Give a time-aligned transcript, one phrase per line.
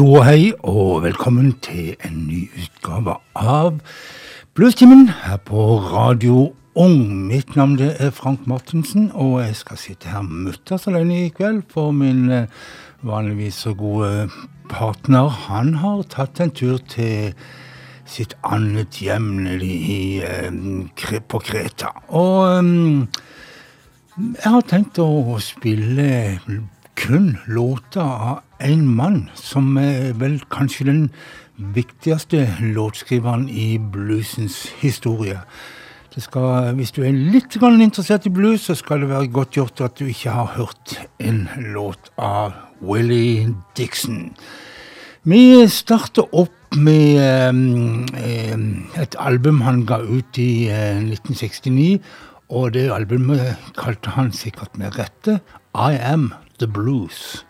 [0.00, 3.82] Tjo hei, og velkommen til en ny utgave av
[4.56, 7.26] Bluestimen her på Radio Ung.
[7.28, 11.92] Mitt navn er Frank Martensen, og jeg skal sitte her mutters alene i kveld, for
[11.92, 12.48] min eh,
[13.04, 14.30] vanligvis så gode
[14.72, 17.36] partner, han har tatt en tur til
[18.08, 21.92] sitt annet hjem i, eh, på Kreta.
[22.08, 23.08] Og um,
[24.16, 26.38] jeg har tenkt å spille
[26.96, 31.02] kun låter av en mann som er vel kanskje den
[31.74, 35.40] viktigste låtskriveren i bluesens historie.
[36.18, 39.98] Skal, hvis du er litt interessert i blues, så skal det være godt gjort at
[39.98, 44.34] du ikke har hørt en låt av Willie Dixon.
[45.22, 47.20] Vi starter opp med
[48.16, 52.00] eh, et album han ga ut i eh, 1969.
[52.50, 55.38] Og det albumet kalte han sikkert med rette
[55.74, 57.44] I Am The Blues.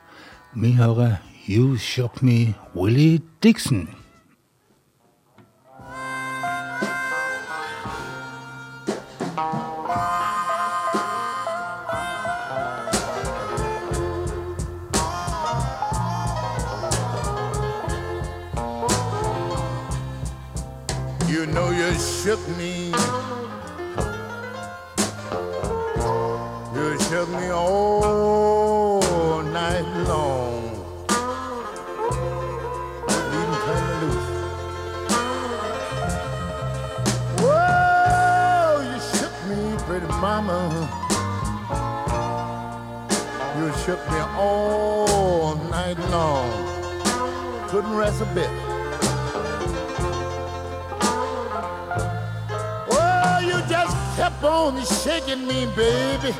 [0.54, 1.16] Vi hører
[1.48, 3.88] You Shock Me Willie Dixon.
[46.20, 46.50] Long.
[47.70, 48.50] Couldn't rest a bit.
[52.96, 54.72] Oh, you just kept on
[55.02, 56.32] shaking me, baby.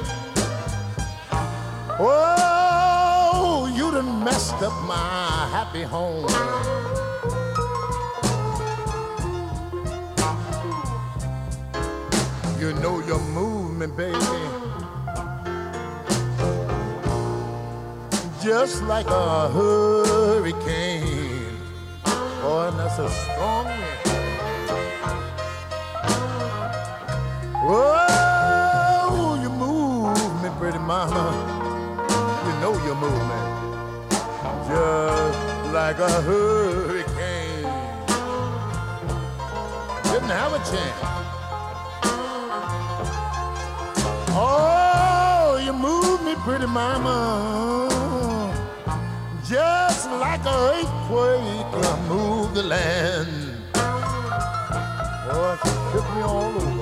[1.99, 6.29] Oh, you done messed up my happy home.
[12.61, 14.60] You know your movement, baby.
[18.43, 21.59] Just like a hurricane.
[22.43, 23.85] Oh, and that's a strong wind.
[27.63, 31.35] Oh, you move me, pretty mama.
[32.47, 33.37] You know you move me.
[34.69, 35.39] Just
[35.75, 37.69] like a hurricane.
[40.05, 40.99] Didn't have a chance.
[44.33, 47.90] Oh, you move me, pretty mama.
[49.51, 53.57] Just like a earthquake, I move the land.
[53.75, 56.80] Oh, she shook me all over.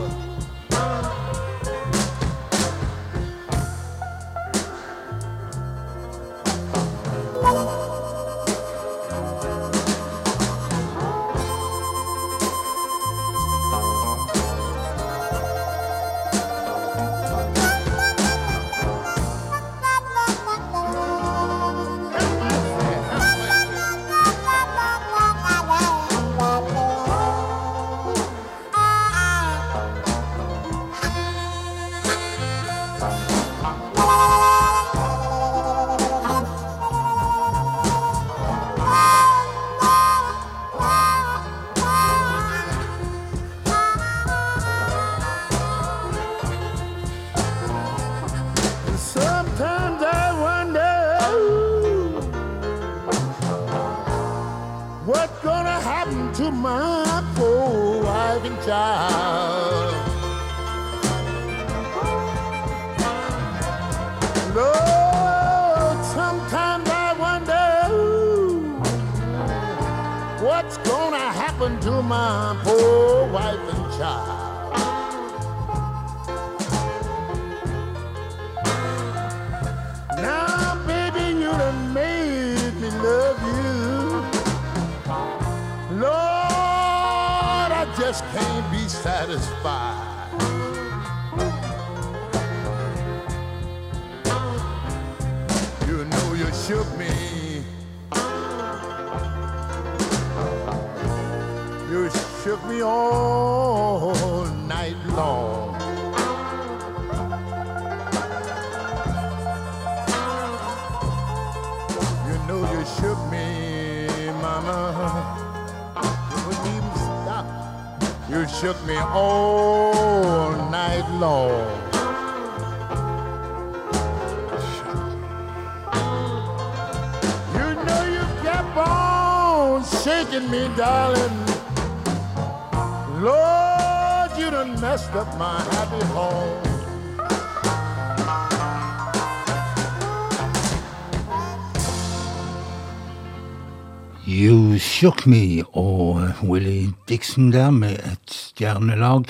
[144.98, 149.28] Shook Me og Willie Dixon der med et stjernelag.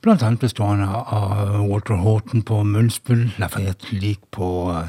[0.00, 4.88] Blant annet bestående av Walter Horton på munnspill, Lafayette Leak på eh,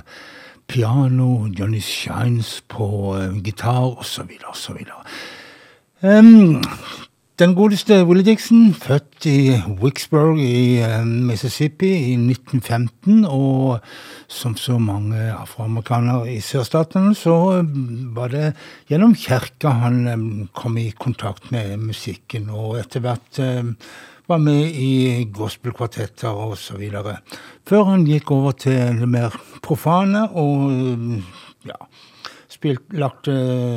[0.71, 2.87] piano, Johnny Shines på
[3.17, 4.31] uh, gitar osv.
[4.47, 4.79] osv.
[5.99, 6.61] Um,
[7.43, 13.25] den godeste Willie Dixon, født i Wicksburg i uh, Mississippi i 1915.
[13.27, 13.83] Og
[14.31, 17.35] som så mange afroamerikanere i sørstatene, så
[18.15, 18.53] var det
[18.87, 20.23] gjennom kirka han um,
[20.55, 23.75] kom i kontakt med musikken, og etter hvert um,
[24.31, 26.87] var med i gospelkvartetter osv.
[27.67, 29.35] Før han gikk over til det mer
[29.65, 30.71] profane og
[31.67, 31.79] ja,
[32.47, 33.27] spilt, lagt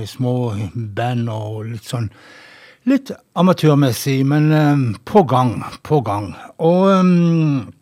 [0.06, 0.38] små
[0.76, 2.12] band og litt sånn
[2.86, 5.56] Litt amatørmessig, men um, på gang.
[5.82, 6.28] På gang.
[6.62, 7.72] Og um,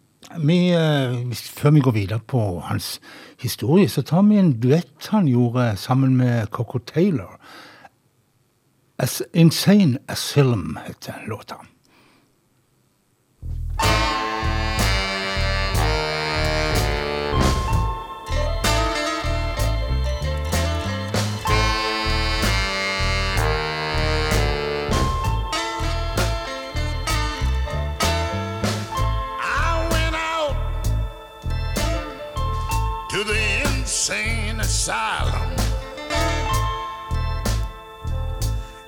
[0.41, 3.03] vi, uh, før vi går videre på hans
[3.41, 7.37] historie, så tar vi en duett han gjorde sammen med Coco Taylor.
[8.97, 11.61] As Insane Asylum heter låta.
[34.85, 35.49] Asylum.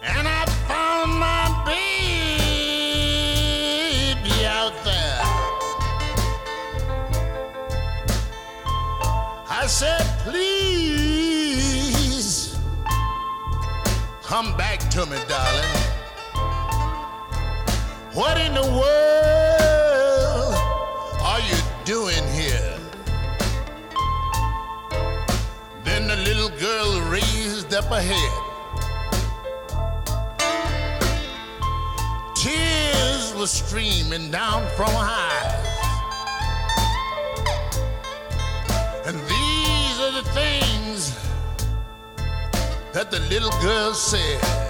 [0.02, 2.84] And I found my baby
[4.44, 5.20] out there.
[9.48, 11.38] I said, please
[14.22, 15.80] come back to me, darling.
[18.12, 20.54] What in the world
[21.22, 21.56] are you
[21.86, 22.35] doing here?
[27.76, 28.00] Up her.
[32.34, 35.66] Tears were streaming down from her eyes.
[39.04, 41.14] And these are the things
[42.94, 44.65] that the little girl said.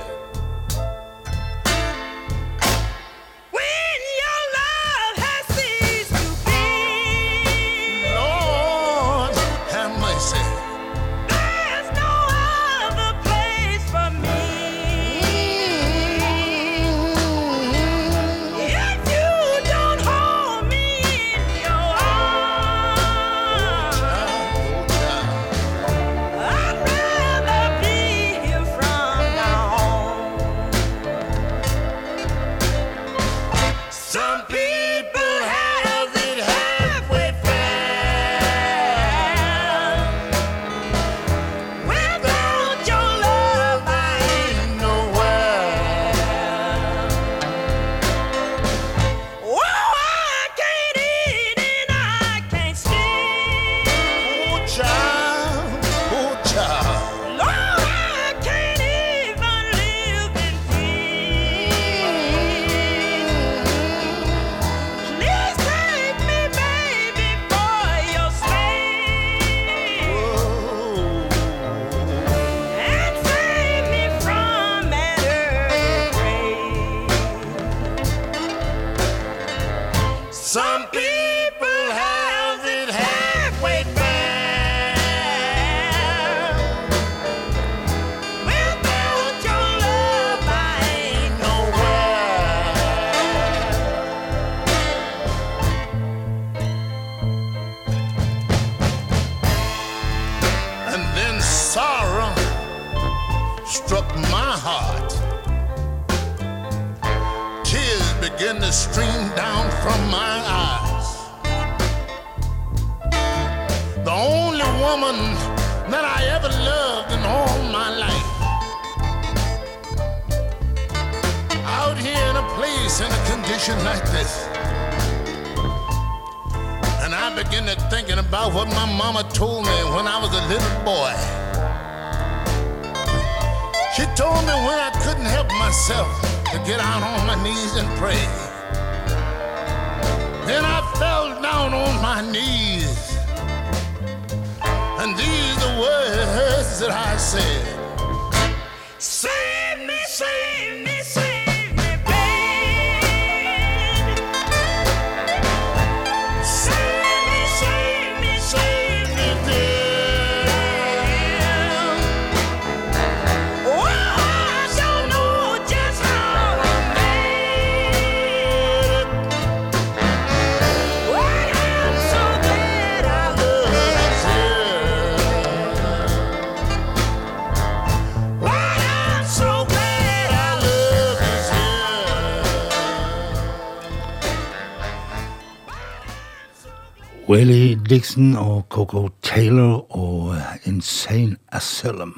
[187.89, 192.15] Dixon og Coco Taylor og Insane Asylum.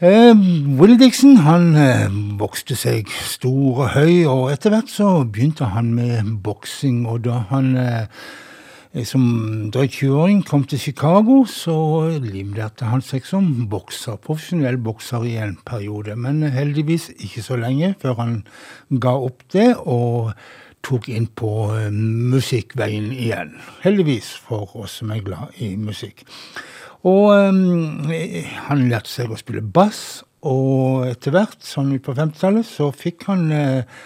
[0.00, 0.34] Eh,
[0.78, 2.04] Will Dixon han eh,
[2.38, 7.00] vokste seg stor og høy, og etter hvert så begynte han med boksing.
[7.10, 8.06] Og da han eh,
[9.06, 9.24] som
[9.74, 11.74] drøyt 20-åring kom til Chicago, så
[12.22, 16.14] livnærte han seg som bokser, profesjonell bokser i en periode.
[16.16, 18.38] Men heldigvis ikke så lenge før han
[19.02, 20.32] ga opp det og
[20.86, 23.54] tok inn på eh, musikkveien igjen.
[23.84, 26.24] Heldigvis for oss som er glad i musikk.
[27.06, 28.08] Og um,
[28.68, 33.28] han lærte seg å spille bass, og etter hvert, sånn ut på 50-tallet, så fikk
[33.30, 34.00] han uh,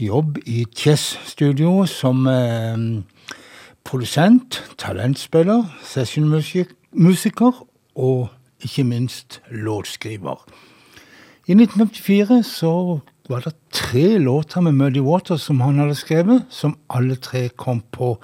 [0.00, 2.76] jobb i Chess-studio som uh,
[3.84, 7.64] produsent, talentspiller, sessionmusiker
[7.94, 8.28] og
[8.64, 10.44] ikke minst låtskriver.
[11.44, 12.74] I 1954 så
[13.28, 17.80] var det tre låter med Muddy Waters som han hadde skrevet, som alle tre kom
[17.92, 18.18] på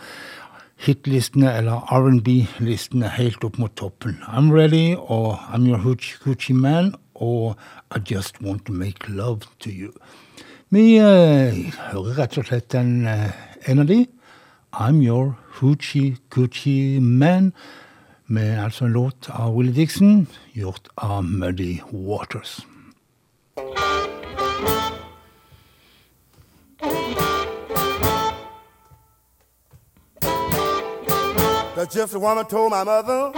[0.81, 4.19] hitlistene eller R&B-listene helt opp mot toppen.
[4.29, 7.57] I'm Ready og I'm Your Hoochie Coochie Man og
[7.97, 9.93] I Just Want To Make Love To You.
[10.71, 11.57] Vi eh,
[11.91, 13.31] hører rett og slett en, eh,
[13.69, 14.05] en av de.
[14.73, 17.53] I'm Your Hoochie Coochie Man,
[18.27, 22.61] med altså en låt av Willie Dixon, gjort av Muddy Waters.
[31.81, 33.33] The gypsy woman told my mother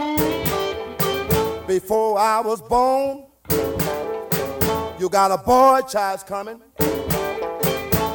[1.64, 3.26] before I was born,
[4.98, 6.60] you got a boy child's coming.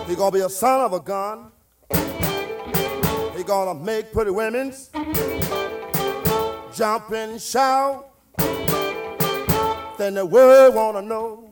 [0.06, 1.50] He gonna be a son of a gun.
[3.38, 4.90] He gonna make pretty women's
[6.76, 8.10] jump and shout.
[9.98, 11.50] Then the world wanna know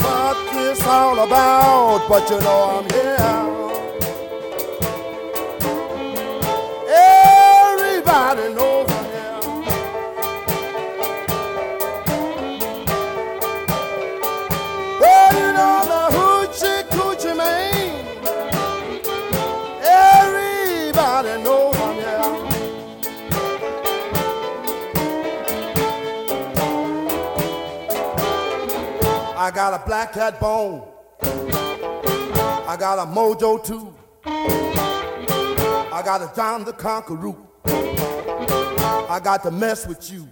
[0.00, 2.08] what this all about.
[2.08, 3.53] But you know I'm here.
[8.16, 8.54] I'm.
[15.00, 18.06] Well, you know the hoochie coochie man.
[19.82, 21.74] Everybody knows.
[29.36, 30.82] I got a black cat bone.
[31.20, 33.92] I got a mojo too.
[34.24, 37.53] I got a John the Conqueror.
[39.08, 40.28] I got to mess with you.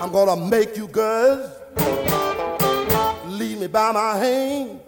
[0.00, 1.50] I'm gonna make you girls
[3.26, 4.80] lead me by my hand.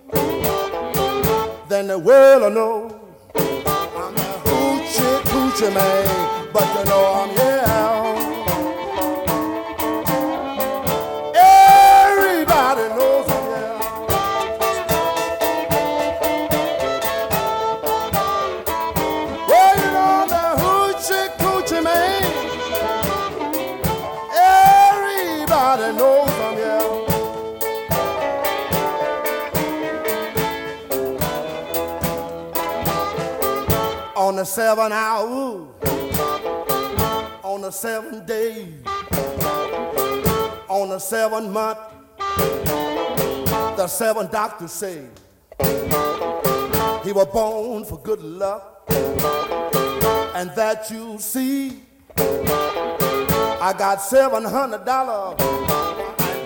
[1.68, 3.00] Then the world will know
[3.34, 7.43] I'm a hoochie coochie man, but you know I'm
[34.44, 35.66] the seven hour,
[37.42, 38.68] on the seven day,
[40.68, 41.78] on the seven month,
[43.78, 45.06] the seven doctors say
[47.02, 48.84] he was born for good luck,
[50.34, 51.80] and that you see,
[52.18, 55.38] I got seven hundred dollars.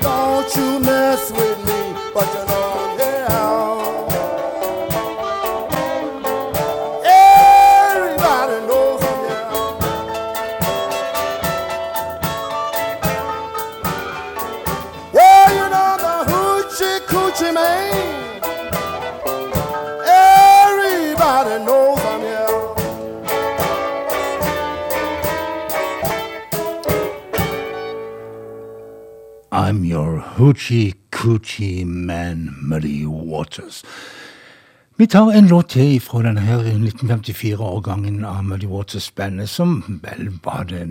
[0.01, 2.98] Don't you mess with me, but you know
[17.39, 18.41] coochie man.
[20.07, 22.75] Everybody knows I'm here.
[29.53, 33.85] I'm your hoochie coochie man, Muddy Waters.
[34.97, 40.89] Vi tar en låt til fra denne 1954-årgangen av Muddy Waters-bandet, som vel var det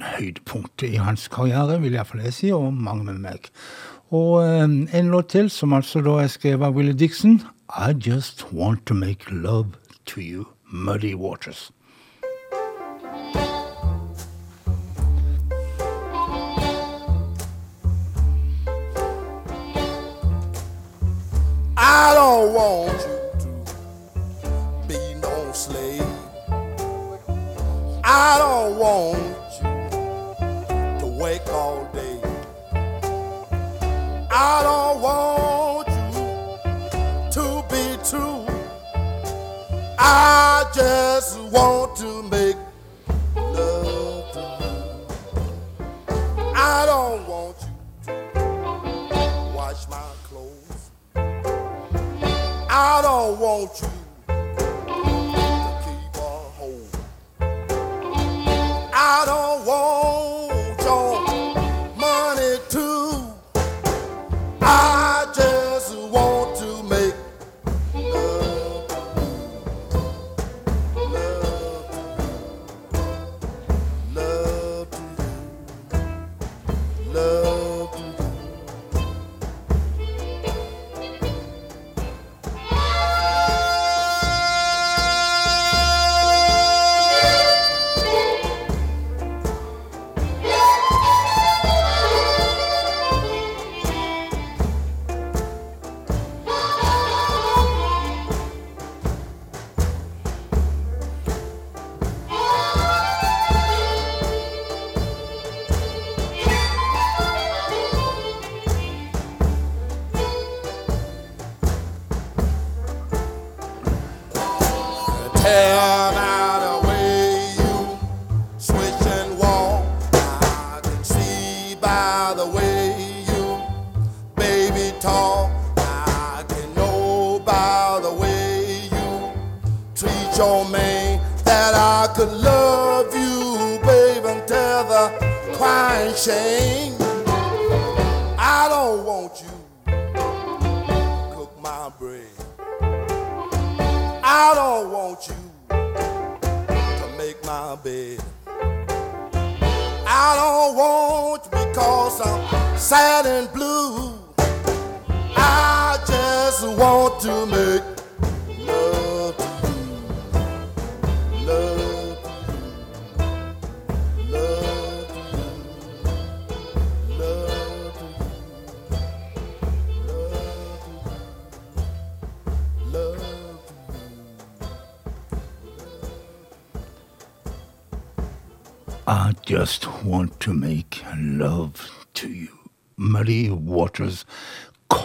[0.00, 3.50] høydepunktet i hans karriere, vil iallfall jeg si, og mange med meg.
[4.10, 4.64] Og eh,
[4.98, 8.94] en låt til, som altså da er skrevet av Willie Dixon, I Just Want To
[8.94, 9.72] Make Love
[10.06, 11.72] To You, Muddy Waters.
[21.76, 23.64] I don't want you
[24.42, 26.06] to be no slave.
[28.04, 29.18] I don't want
[29.62, 32.13] you to wake all day.
[34.36, 38.44] I don't want you to be true.
[39.96, 42.56] I just want to make
[43.36, 46.14] love to you.
[46.52, 50.90] I don't want you to wash my clothes.
[51.14, 53.88] I don't want you.
[54.26, 56.96] to keep a hold.
[58.92, 59.43] I don't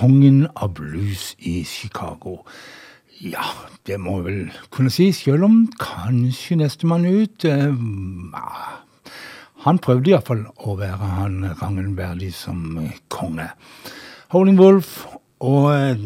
[0.10, 2.40] kongen av blues i Chicago.
[3.22, 3.44] Ja,
[3.86, 7.76] det må vel kunne si, sjøl om kanskje nestemann ut eh,
[9.66, 13.52] Han prøvde iallfall å være han rangen verdig som eh, konge.
[14.34, 15.04] Howling Wolf
[15.46, 16.02] og eh,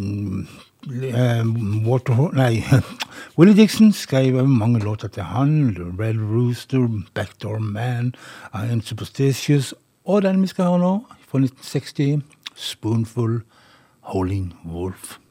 [1.13, 1.47] eh
[1.87, 2.59] Water, nei,
[3.37, 5.71] Willie Dixon skrev mange låter til han.
[5.77, 8.11] The Red Rooster, Backdoor Man,
[8.51, 9.71] I Am Superstitious
[10.03, 12.25] og den vi skal høre nå, fra 1960,
[12.59, 13.43] Spoonful
[14.03, 15.22] Howling Wolf.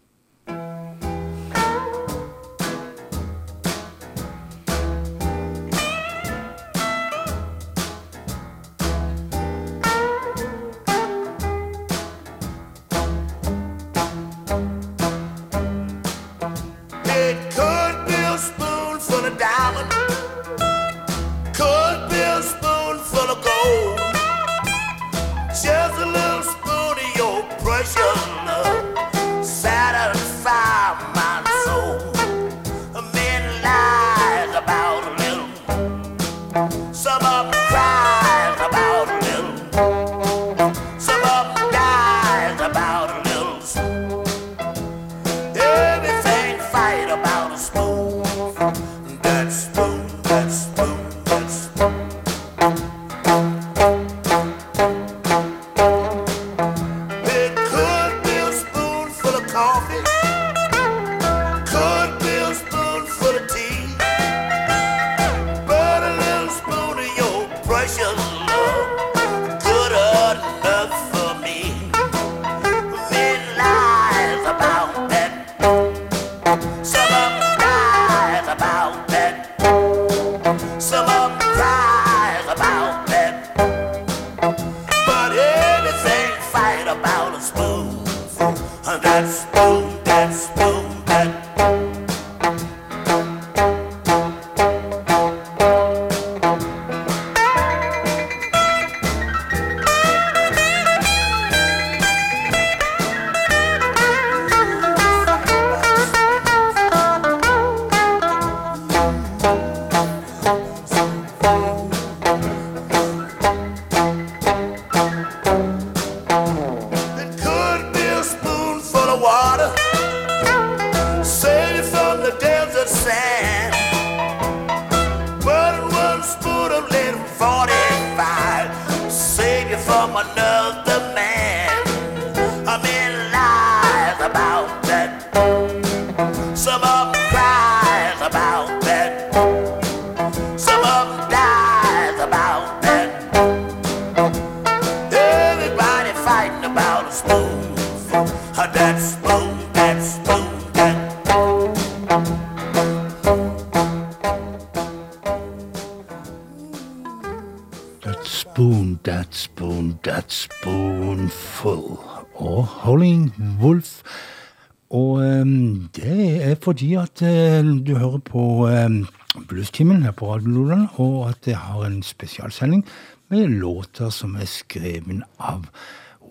[166.73, 169.03] Fordi at eh, du hører på um,
[169.49, 172.87] Bluestimen her på Radio Loland, og at jeg har en spesialsending
[173.29, 175.67] med låter som er skreven av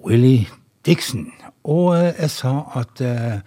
[0.05, 0.47] Willie
[0.85, 1.29] Dixon.
[1.63, 3.45] Og eh, jeg sa at eh,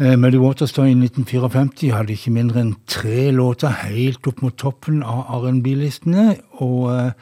[0.00, 4.56] Eh, Muddy Waters da i 1954 hadde ikke mindre enn tre låter helt opp mot
[4.56, 6.38] toppen av R&B-listene.
[6.62, 7.12] eh,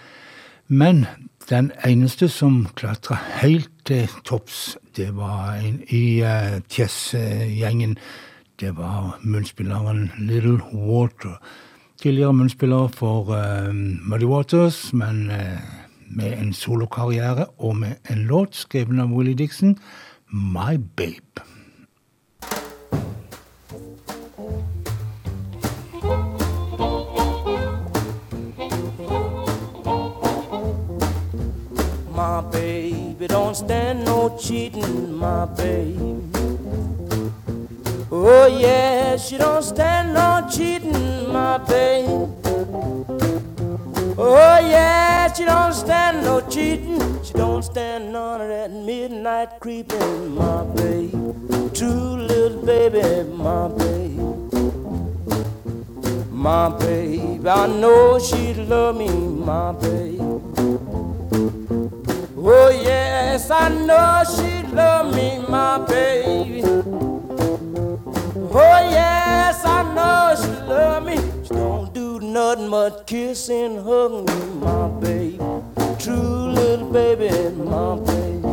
[0.69, 1.07] Men
[1.51, 7.97] den eneste som klatra helt til topps, det var en, i uh, Chess-gjengen.
[8.61, 11.41] Det var munnspilleren Little Water.
[12.03, 15.37] Tidligere munnspiller for uh, Muddy Waters, men uh,
[16.11, 19.79] med en solokarriere og med en låt skrevet av Willie Dixon,
[20.33, 21.41] My Babe.
[32.13, 36.30] My baby don't stand no cheating, my baby.
[38.13, 42.09] Oh yeah, she don't stand no cheating, my baby.
[44.19, 47.23] Oh yeah, she don't stand no cheating.
[47.23, 51.13] She don't stand none of that midnight creeping, my baby.
[51.73, 54.19] True little baby, my baby.
[56.33, 60.19] My baby, I know she'd love me, my baby.
[62.37, 67.10] Oh yes, I know she'd love me, my baby.
[68.53, 68.57] Oh
[68.91, 71.17] yes, I know she love me.
[71.45, 75.39] She don't do nothing but kiss and hug me, my baby.
[76.01, 78.50] True little baby, my baby.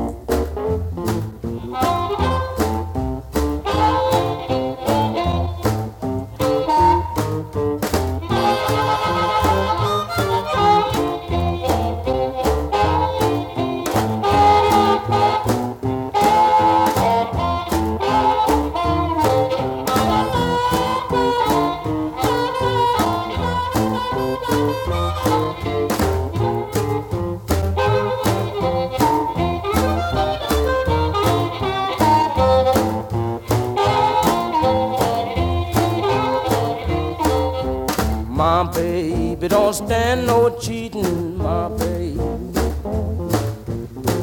[39.68, 42.18] Don't stand no cheating, my baby.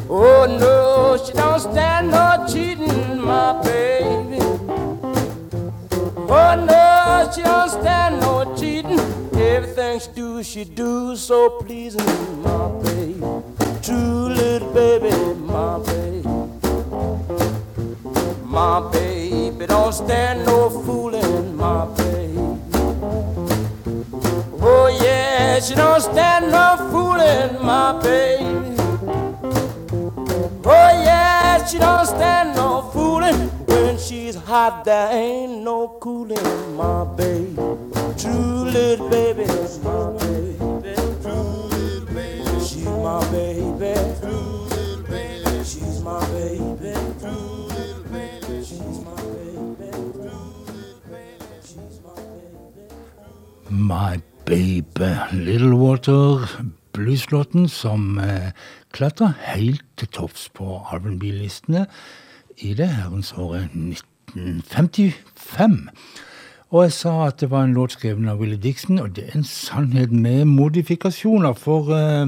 [0.09, 4.38] Oh no, she don't stand no cheating, my baby.
[6.30, 8.98] Oh no, she don't stand no cheating.
[9.38, 13.20] Everything she do, she do so pleasing, my baby.
[13.83, 16.26] True little baby, my baby.
[18.46, 20.63] My baby don't stand no
[28.04, 28.76] baby.
[30.66, 33.48] Oh yeah, she don't stand no fooling.
[33.66, 37.56] When she's hot, there ain't no cooling, my baby.
[38.20, 40.94] True little baby, she's my baby.
[41.22, 43.94] True little baby, she's my baby.
[44.20, 46.92] True little baby, she's my baby.
[47.20, 49.90] True little baby, she's my baby.
[53.70, 56.46] My Baby, Little Water,
[57.14, 58.50] blueslåten som eh,
[58.92, 61.87] klatrer helt til topps på R&B-listene
[62.59, 65.90] i det herrens året 1955.
[66.74, 69.37] Og jeg sa at det var en låt skrevet av Willy Dixon, og det er
[69.38, 71.55] en sannhet med modifikasjoner.
[71.55, 72.27] For eh,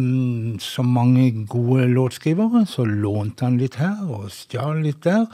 [0.62, 5.27] som mange gode låtskrivere, så lånte han litt her og stjal litt der.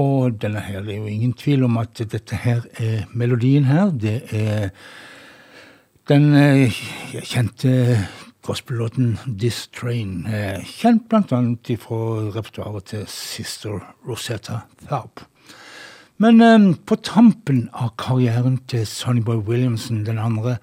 [0.00, 3.92] Og denne her, det er jo ingen tvil om at dette her er melodien her.
[3.92, 4.70] Det er
[6.08, 6.72] den eh,
[7.20, 7.98] kjente
[8.50, 10.26] gospellåten This Train,
[10.66, 11.98] kjent annet fra
[12.34, 15.22] repertoaret til Sister Rosetta Tharp.
[16.20, 20.56] Men eh, på tampen av karrieren til Sonnyboy Williamson, den andre,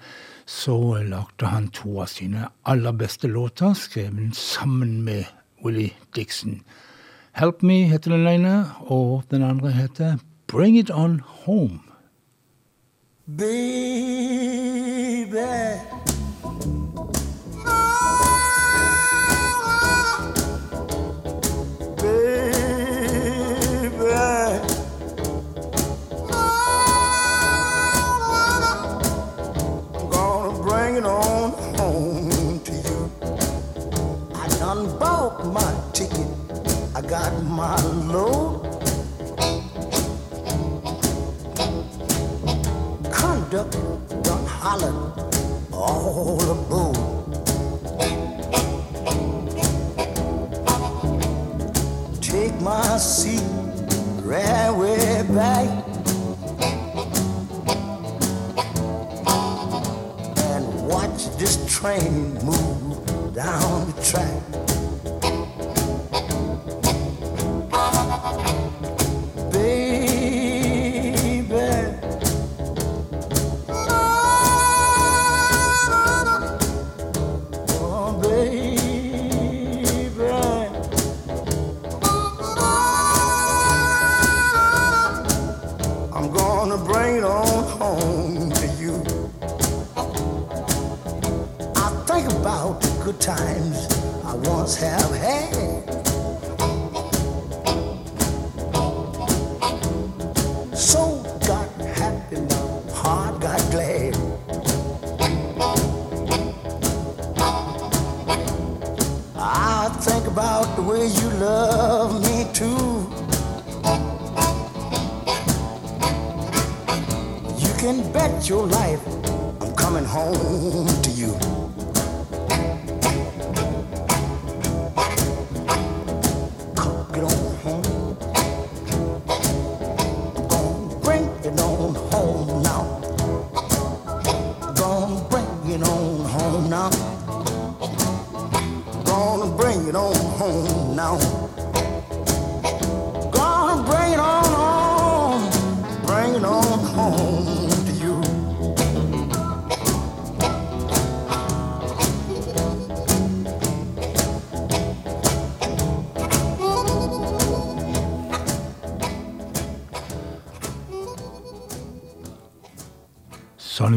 [0.46, 5.24] så lagde han to av sine aller beste låter, skrevet sammen med
[5.64, 6.62] Willie Dixon.
[7.34, 11.80] Help Me heter den ene, og den andre heter Bring It On Home.
[13.26, 13.58] Baby.
[17.70, 18.37] Oh!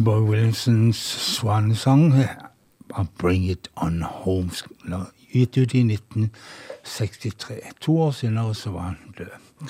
[0.02, 0.52] Sonny Boy
[0.94, 2.26] svanesang
[2.94, 4.50] av Bring It On Home,
[5.32, 7.60] gitt ut i 1963.
[7.80, 9.68] To år senere så var han død.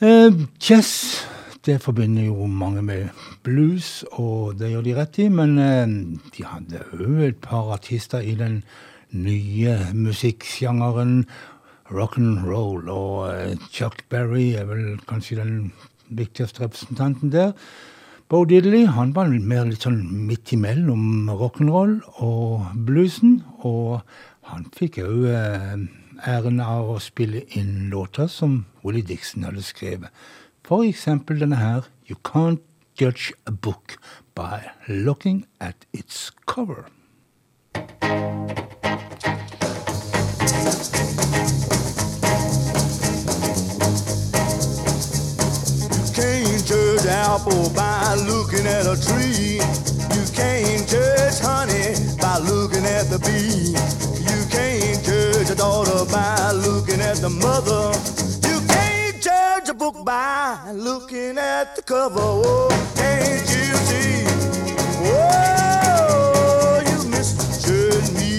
[0.00, 1.24] Eh, jazz
[1.64, 3.08] det forbinder jo mange med
[3.42, 5.86] blues, og det gjør de rett i, men eh,
[6.36, 8.62] de hadde òg et par artister i den
[9.12, 11.24] nye musikksjangeren
[11.90, 15.72] rock and roll, og eh, Chuck Berry er vel kanskje den
[16.10, 17.56] viktigste representanten der.
[18.30, 24.06] Bo Diddley han var mer litt sånn midt imellom rock'n'roll og bluesen, og
[24.46, 25.82] han fikk òg eh,
[26.30, 30.14] æren av å spille inn låter som Willie Dixon hadde skrevet.
[30.62, 32.62] For eksempel denne her You Can't
[32.94, 33.98] Judge a Book
[34.38, 36.86] by Looking at Its Cover.
[47.20, 49.60] Apple by looking at a tree.
[50.16, 53.76] You can't judge honey by looking at the bee.
[54.30, 57.92] You can't judge a daughter by looking at the mother.
[58.48, 62.20] You can't judge a book by looking at the cover.
[62.20, 64.24] Oh, can't you see?
[65.12, 66.98] Oh, you
[68.18, 68.32] me.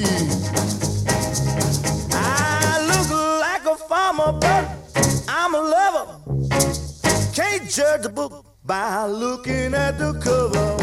[2.13, 3.09] I look
[3.45, 4.63] like a farmer, but
[5.29, 6.07] I'm a lover.
[7.33, 10.77] Can't judge a book by looking at the cover.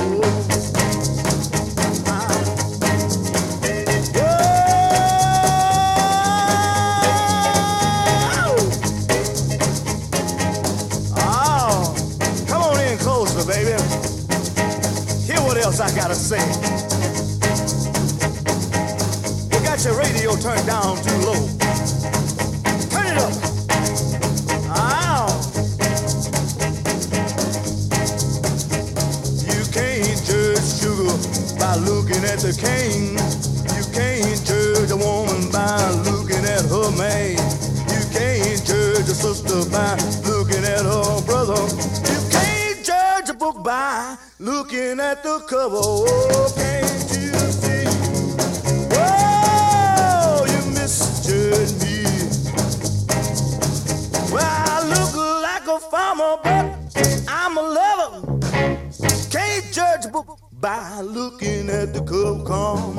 [11.17, 11.95] Oh,
[12.49, 13.81] come on in closer, baby.
[15.25, 16.39] Hear what else I gotta say.
[19.55, 21.58] You got your radio turned down too low.
[32.39, 33.19] At the cane.
[33.75, 37.37] You can't judge a woman by looking at her man.
[37.91, 39.97] You can't judge a sister by
[40.29, 41.61] looking at her brother.
[42.07, 45.81] You can't judge a book by looking at the cover.
[45.83, 46.98] Oh, can't
[62.49, 62.98] come.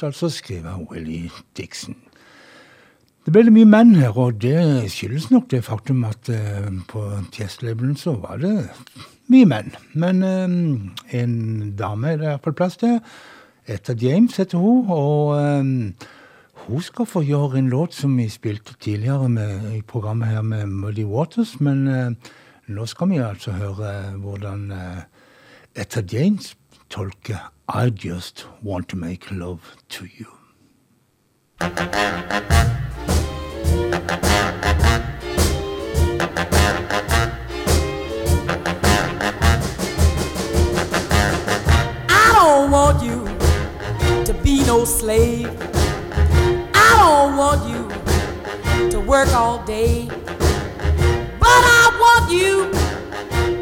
[0.00, 1.96] Låt altså skriver Willy Dixon.
[3.24, 7.02] Det ble det mye menn her, og det skyldes nok det faktum at eh, på
[7.34, 8.70] Test-labelen så var det
[9.28, 9.74] mye menn.
[9.92, 11.36] Men eh, en
[11.76, 12.96] dame er det iallfall plass til.
[13.68, 16.08] Etta James heter hun, og eh,
[16.64, 20.66] hun skal få gjøre en låt som vi spilte tidligere med, i programmet her med
[20.66, 22.32] Muddy Waters, men eh,
[22.72, 25.00] nå skal vi altså høre hvordan eh,
[25.76, 26.54] Etta James
[26.88, 30.26] tolker I Just Want To Make Love To You.
[31.60, 31.70] I
[42.34, 43.24] don't want you
[44.24, 45.46] to be no slave.
[46.74, 50.08] I don't want you to work all day.
[51.38, 52.72] But I want you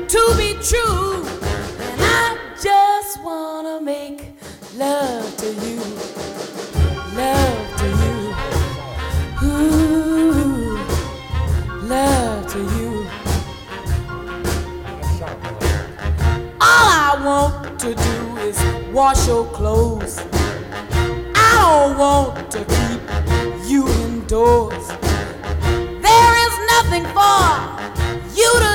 [0.06, 1.37] to be true.
[3.28, 4.20] To make
[4.78, 5.78] love to you.
[7.14, 8.16] Love to you.
[9.44, 10.78] Ooh,
[11.82, 12.90] love to you.
[16.58, 18.58] All I want to do is
[18.94, 20.18] wash your clothes.
[21.34, 23.00] I don't want to keep
[23.70, 24.88] you indoors.
[26.06, 27.44] There is nothing for
[28.34, 28.67] you to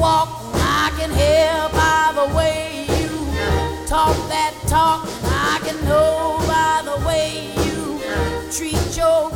[0.00, 0.28] walk.
[0.54, 3.08] I can hear by the way you
[3.86, 5.06] talk that talk.
[5.24, 8.00] I can know by the way you
[8.50, 9.30] treat your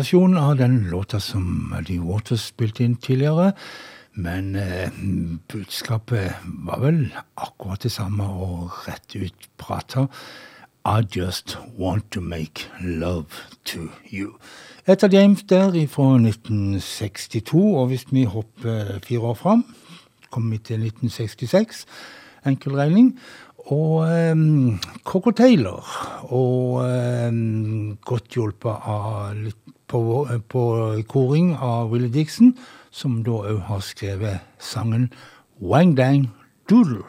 [0.00, 3.52] versjon av den låta som Muddy Waters spilte inn tidligere.
[4.16, 4.88] Men eh,
[5.52, 7.02] budskapet var vel
[7.36, 10.06] akkurat det samme og rett ut prata.
[10.88, 14.38] I just want to make love to you.
[14.88, 19.66] Et av James der fra 1962, og hvis vi hopper fire år fram,
[20.30, 21.84] kommer vi til 1966.
[22.46, 23.18] Enkel regning.
[23.68, 25.84] Og um, Coco Taylor,
[26.32, 26.80] og
[27.28, 30.64] um, godt hjulpet av litt på, på
[31.10, 32.54] koring av Willie Dixon,
[32.90, 35.10] som da òg har skrevet sangen
[35.60, 36.30] Wang Dang
[36.70, 37.04] Doodle.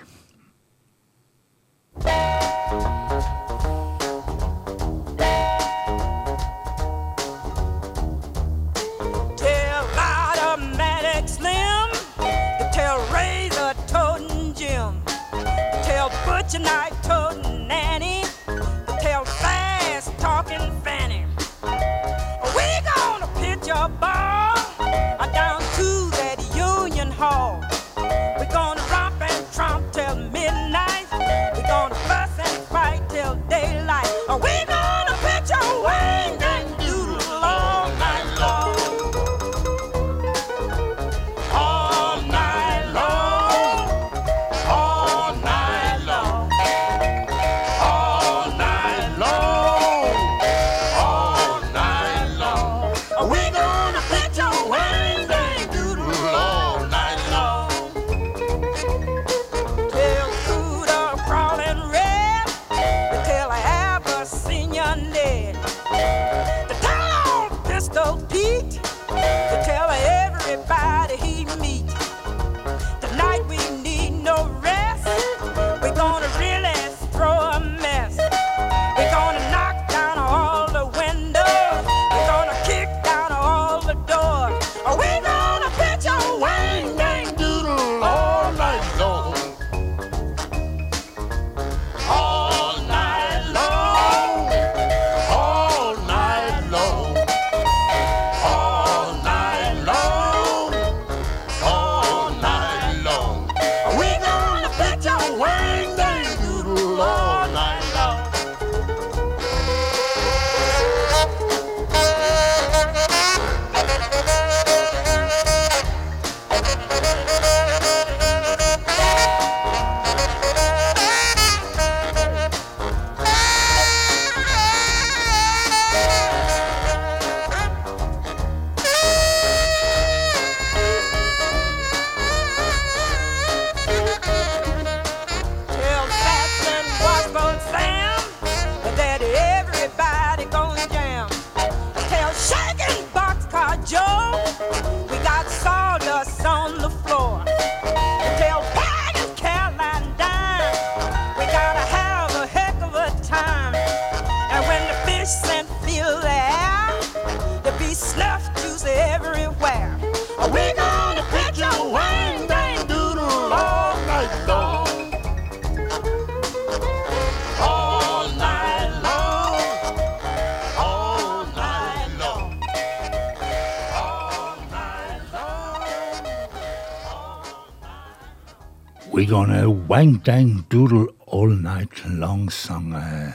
[180.02, 183.34] Wang dang doodle all night long, sang eh,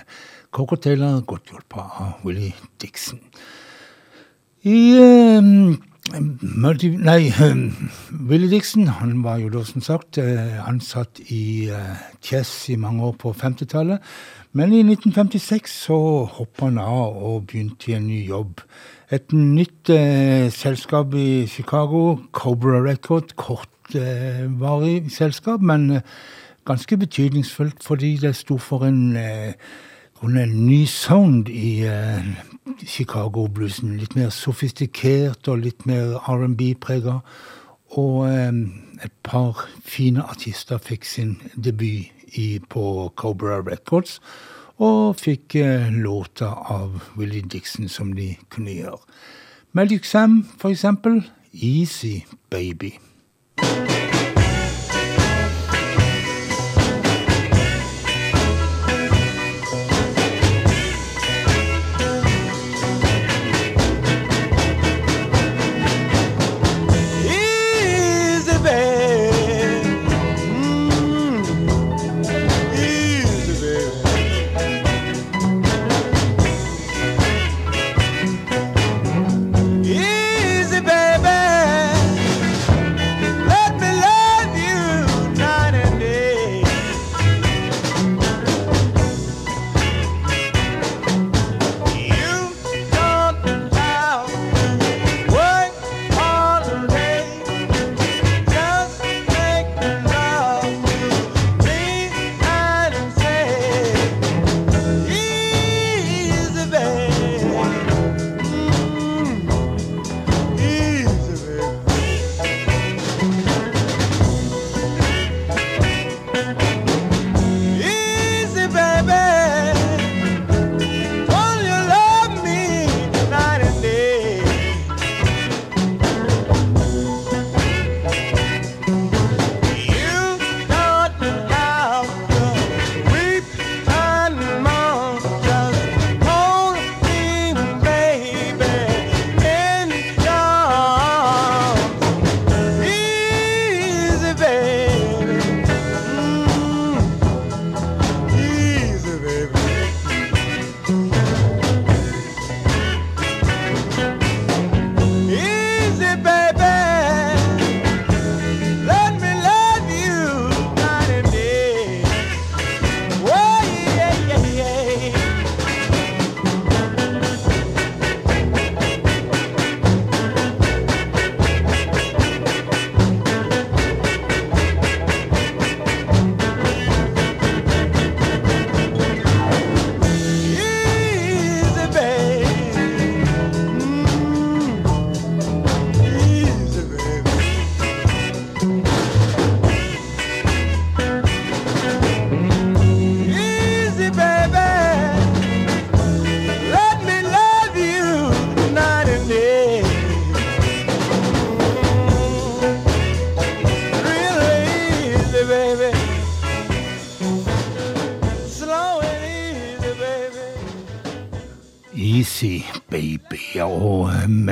[0.51, 3.21] Coco Taylor, godt hjulpet av Willie Dixon.
[4.67, 5.47] I eh,
[6.65, 7.61] multi, Nei, eh,
[8.27, 13.05] Willie Dixon han var jo da som sagt eh, ansatt i eh, Chess i mange
[13.07, 14.03] år på 50-tallet.
[14.59, 15.99] Men i 1956 så
[16.39, 18.65] hoppa han av og begynte i en ny jobb.
[19.15, 26.11] Et nytt eh, selskap i Chicago, Cobra Record, kortvarig eh, selskap, men eh,
[26.67, 29.55] ganske betydningsfullt fordi det sto for en eh,
[30.23, 32.25] en ny sound i eh,
[32.87, 33.99] Chicago-bluesen.
[34.01, 37.21] Litt mer sofistikert og litt mer R&B-prega.
[38.01, 38.53] Og eh,
[39.05, 44.21] et par fine artister fikk sin debut i, på Cobra Records.
[44.79, 45.57] Og fikk
[45.91, 49.01] låter av Willie Dixon som de kunne gjøre.
[49.73, 51.23] Magic Sam, for eksempel.
[51.53, 52.99] Easy Baby.
[53.63, 53.96] Easy,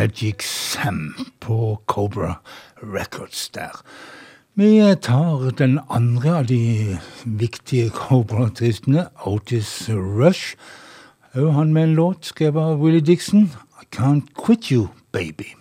[0.04, 2.34] Magic Sam på Cobra
[2.82, 3.70] Records der.
[4.54, 10.58] Vi tar den andre av de viktige Cobra-artistene, Otis Rush.
[11.32, 13.48] Også han med en låt skrevet av Willie Dixon,
[13.80, 15.54] I Can't Quit You Baby.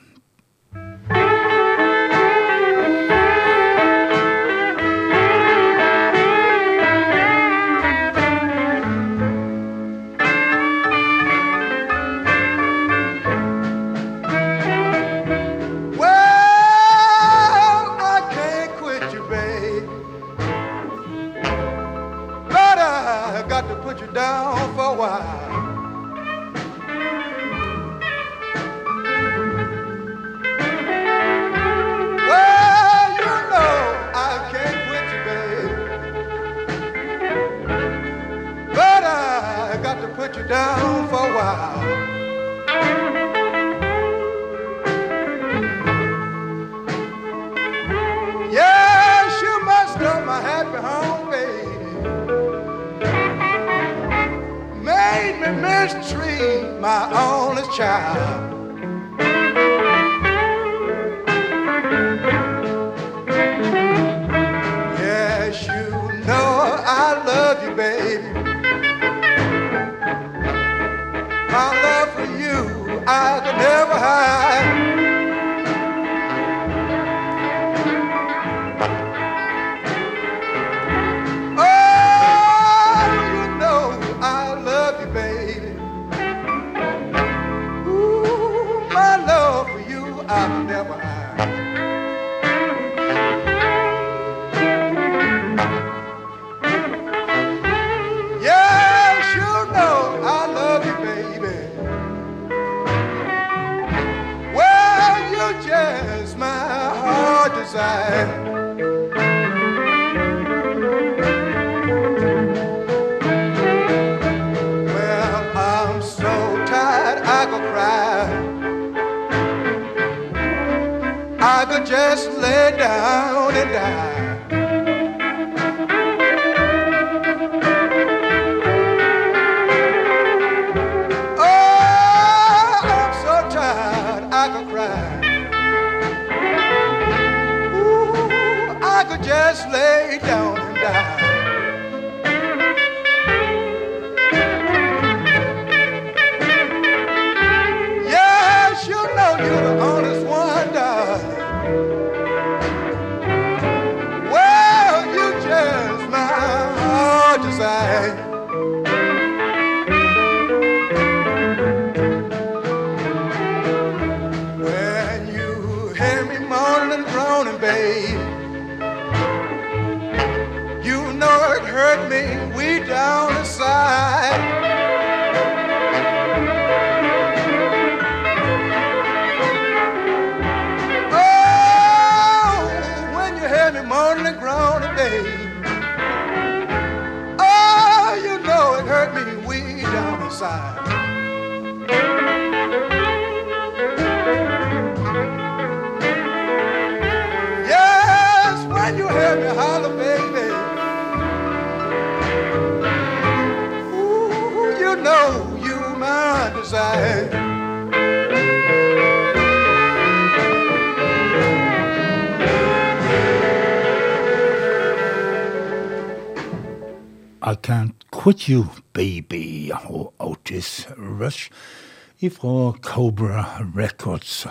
[222.24, 223.46] ifra Cobra
[223.76, 224.48] Records.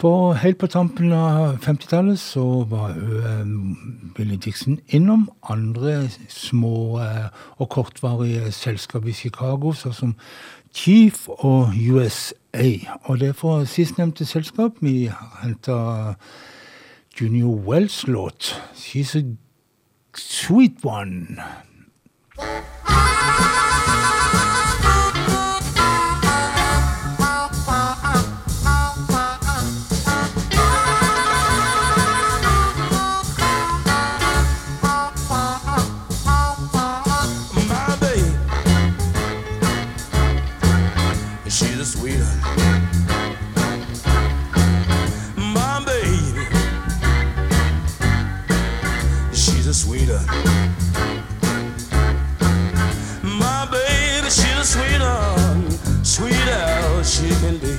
[0.00, 7.00] På, helt på tampen av 50-tallet så var hun eh, Billy Dixon innom andre små
[7.04, 7.26] eh,
[7.60, 10.14] og kortvarige selskap i Chicago, sånn som
[10.72, 12.70] Chief og USA.
[13.04, 15.10] Og det er fra sistnevnte selskap vi
[15.42, 16.16] henta
[17.20, 19.22] Junior Wells' låt 'She's a
[20.16, 21.40] Sweet One'.
[49.70, 50.20] a sweeter.
[53.22, 55.20] My baby, she's a sweeter,
[56.02, 57.76] sweeter she can be.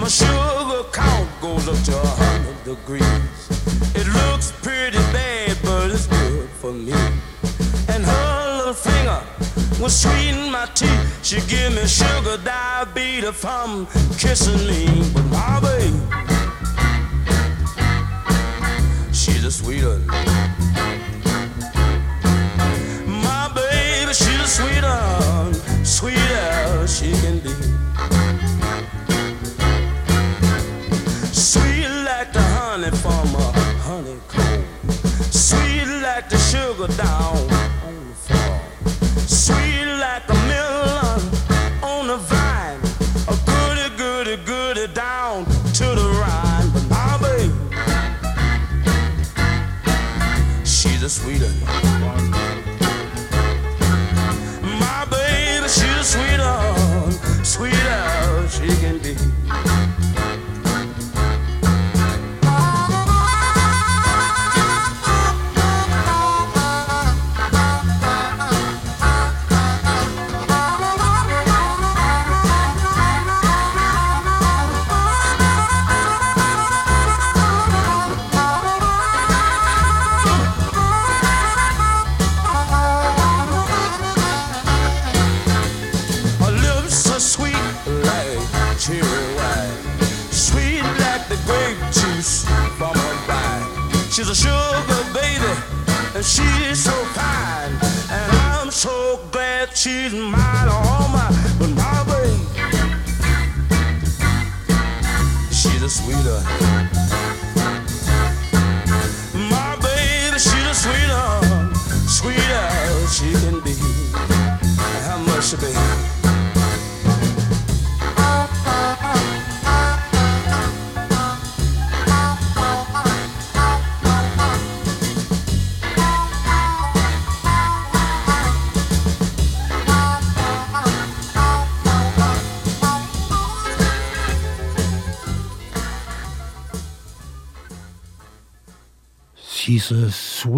[0.00, 3.04] My sugar count goes up to a hundred degrees.
[3.94, 6.92] It looks pretty bad, but it's good for me.
[7.88, 9.22] And her little finger
[9.80, 11.24] will sweeten my teeth.
[11.24, 13.86] She give me sugar diabetes from
[14.18, 16.27] kissing me, but my baby.
[19.50, 20.57] Sweden.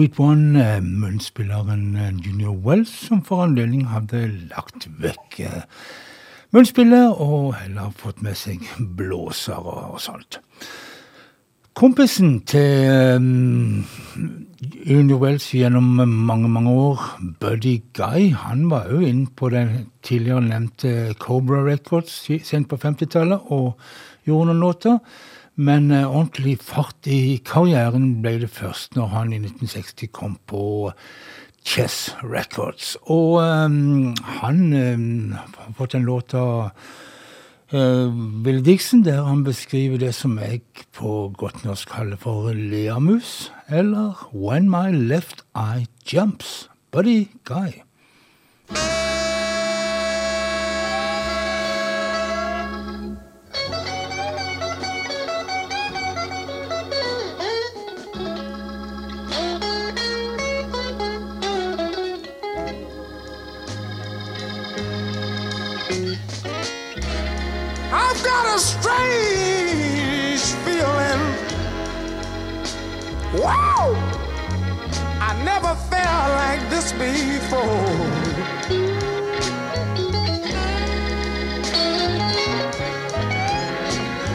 [0.00, 5.64] One, eh, munnspilleren eh, Junior Wells, som for anledning hadde lagt vekk eh,
[6.56, 8.64] munnspillet og heller fått med seg
[8.96, 10.38] blåser og, sånt.
[11.76, 13.84] Kompisen til
[14.88, 17.04] Junior Wells gjennom mange, mange år,
[17.40, 23.52] Buddy Guy, han var jo inne på den tidligere nevnte Cobra Records sent på 50-tallet
[23.52, 23.76] og
[24.24, 24.98] gjorde noen låter.
[25.60, 30.62] Men eh, ordentlig fart i karrieren ble det først når han i 1960 kom på
[31.66, 32.94] Chess Records.
[33.12, 36.70] Og um, han um, har fått en låt av
[37.74, 38.08] uh,
[38.44, 40.64] Bill Dixon der han beskriver det som jeg
[40.96, 46.70] på godt norsk kaller for leamus, eller When My Left Eye Jumps.
[46.90, 47.84] Buddy Guy.
[76.80, 77.68] This before.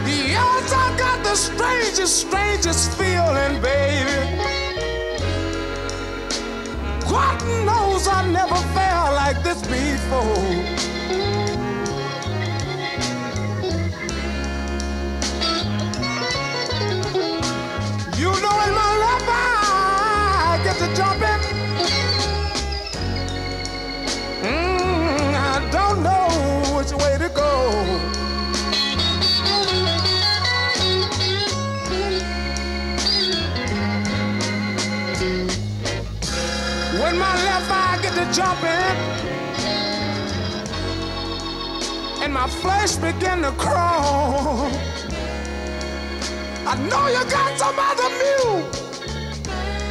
[0.05, 4.37] Yes, I got the strangest, strangest feeling, baby.
[7.09, 10.94] God knows I never felt like this before.
[42.35, 44.69] My flesh begin to crawl.
[46.67, 48.61] I know you got some other mule.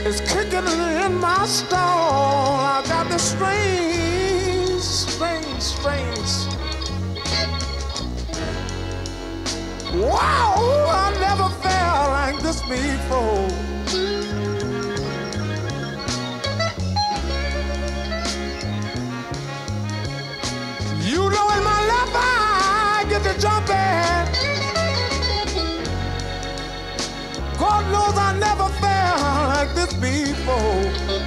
[0.06, 0.68] It's kicking
[1.04, 2.60] in my stall.
[2.60, 6.32] I got the strange, strange, strange.
[9.94, 10.54] Wow,
[11.02, 13.63] I never felt like this before.
[29.64, 31.24] like this before.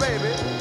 [0.00, 0.55] Baby.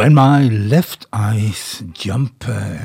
[0.00, 2.80] When My Left Eyes Jump eh,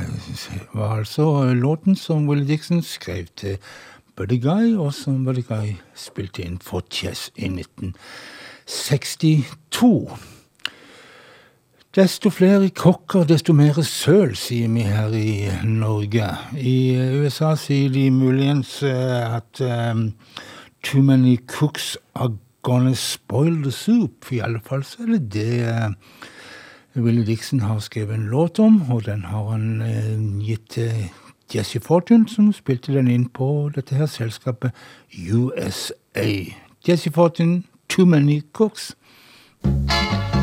[0.74, 3.58] var altså låten som Will Dixon skrev til
[4.18, 10.18] Buddy Guy, og som Buddy Guy spilte inn for Chess i 1962.
[11.96, 16.38] Desto flere kokker, desto mer søl, sier vi her i Norge.
[16.60, 20.14] I USA sier de muligens eh, at um,
[20.84, 24.32] too many cooks are gonna spoil the soup.
[24.32, 25.96] I alle fall så er det det
[26.96, 31.10] Willy Dixon har skrevet en låt om, og den har han eh, gitt til eh,
[31.56, 34.72] Jesse Fortune, som spilte den inn på dette her selskapet
[35.32, 36.26] USA.
[36.88, 38.96] Jesse Fortune, Too Many Cooks.
[39.64, 40.35] thank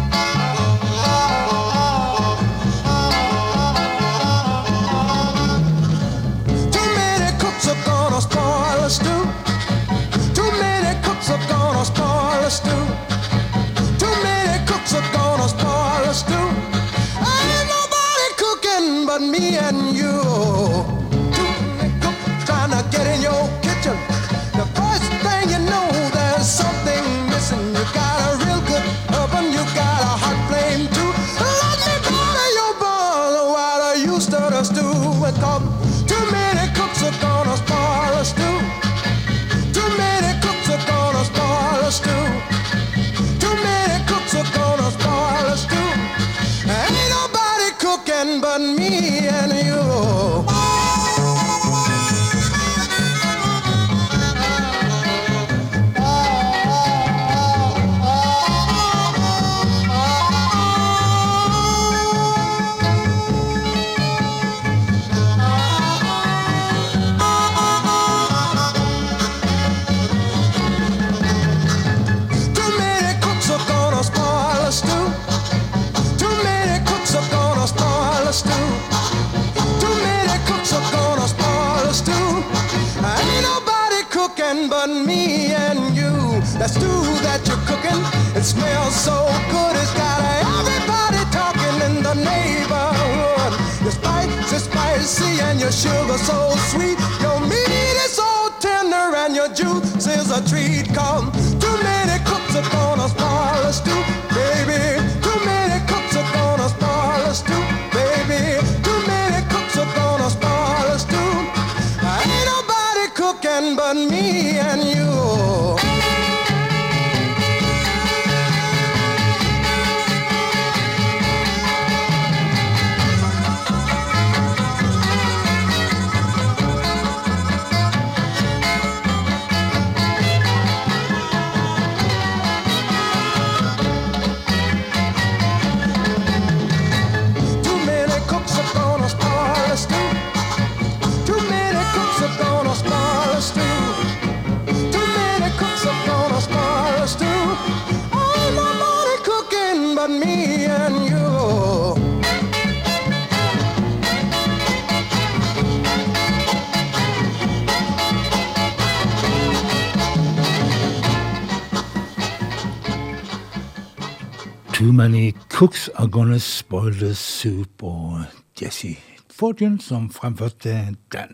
[165.62, 168.22] Cooks Are Gonna Spoil The Soup og
[168.58, 168.98] Jesse
[169.30, 171.28] Fortune som fremførte den.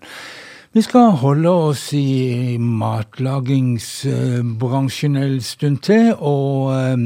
[0.76, 6.98] Vi skal holde oss i matlagingsbransjen en stund til, og eh,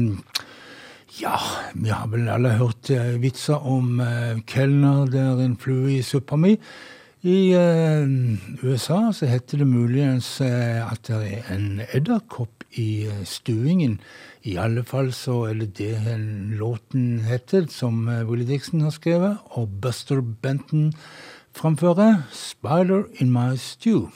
[1.21, 1.37] ja,
[1.79, 6.35] vi har vel alle hørt eh, vitser om eh, kelner der en flue i suppa
[6.35, 6.59] mi.
[7.23, 8.03] I eh,
[8.67, 13.99] USA så heter det muligens eh, at det er en edderkopp i eh, stuingen.
[14.43, 16.17] I alle fall så er det det
[16.59, 20.93] låten heter, som eh, Willie Dixon har skrevet, og Buster Benton
[21.53, 24.09] framfører 'Spider In My Stew'.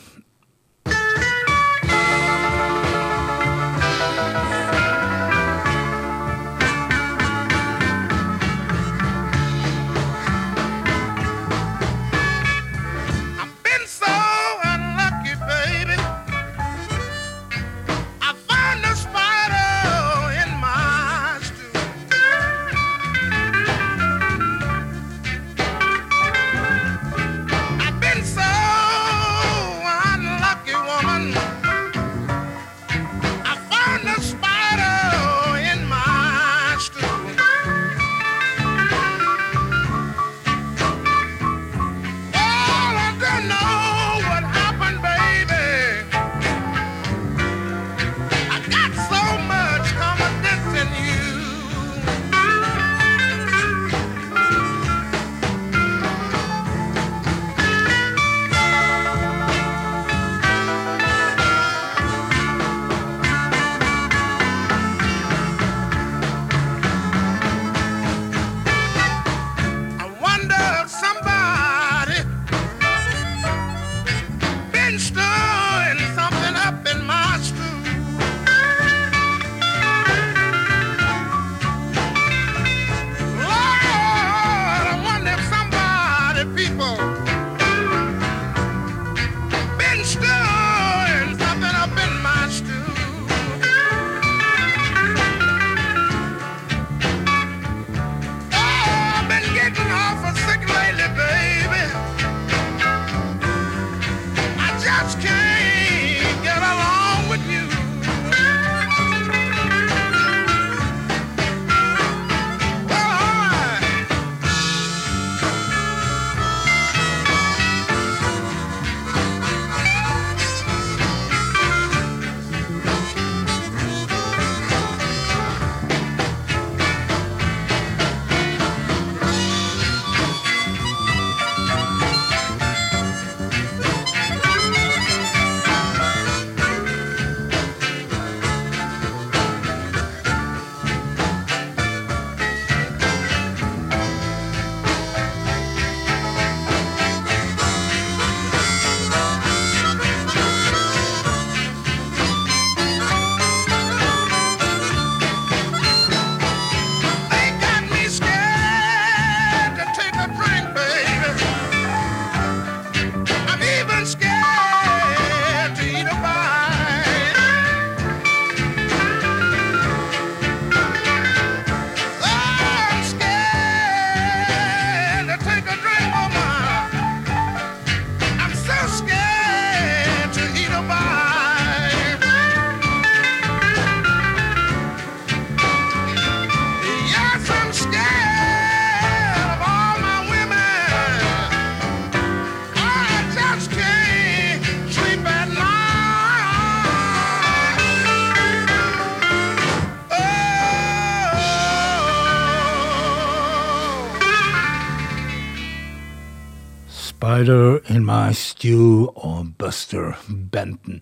[208.57, 210.17] Stew og Buster
[210.51, 211.01] Benton.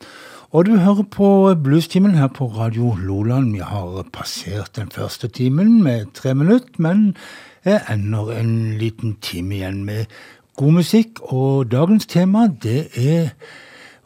[0.52, 1.28] Og du hører på
[1.64, 3.54] Bluestimen her på Radio Loland.
[3.54, 7.16] Vi har passert den første timen med tre minutter, men
[7.64, 10.12] er ennå en liten time igjen med
[10.60, 11.22] god musikk.
[11.32, 13.32] Og dagens tema, det er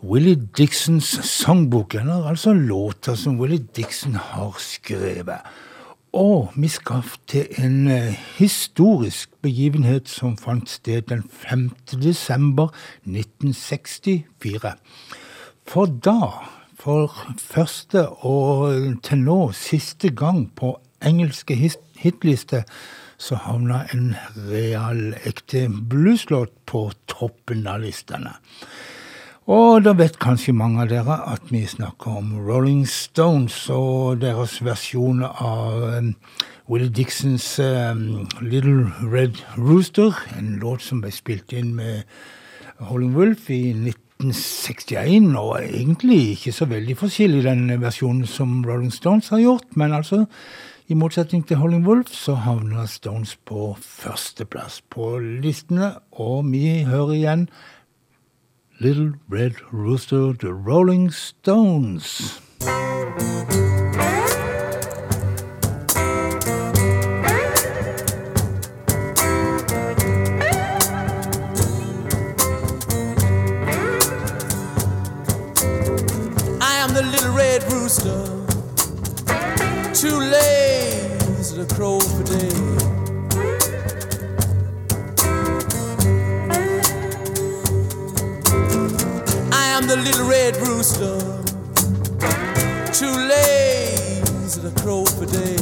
[0.03, 5.41] Willie Dixons sangbok, eller altså låter som Willie Dixon har skrevet.
[6.13, 11.69] Og vi skal til en eh, historisk begivenhet som fant sted den 5.
[12.01, 12.73] desember
[13.05, 14.73] 1964.
[15.69, 16.31] For da,
[16.73, 18.73] for første og
[19.05, 21.55] til nå siste gang på engelske
[21.99, 22.63] hitliste,
[23.17, 24.15] så havna en
[24.49, 28.33] real ekte blueslåt på toppen av listene.
[29.49, 34.59] Og da vet kanskje mange av dere at vi snakker om Rolling Stones og deres
[34.61, 36.11] versjon av um,
[36.69, 42.05] Willie Dixons um, Little Red Rooster, en låt som ble spilt inn med
[42.91, 49.31] Holling Wolf i 1961, og egentlig ikke så veldig forskjellig den versjonen som Rolling Stones
[49.33, 50.27] har gjort, men altså
[50.93, 57.17] i motsetning til Holling Wolf så havner Stones på førsteplass på listene, og vi hører
[57.17, 57.49] igjen
[58.81, 62.39] Little Red Rooster, The Rolling Stones.
[89.89, 91.17] The little red rooster,
[92.93, 95.55] too lazy to crow for day.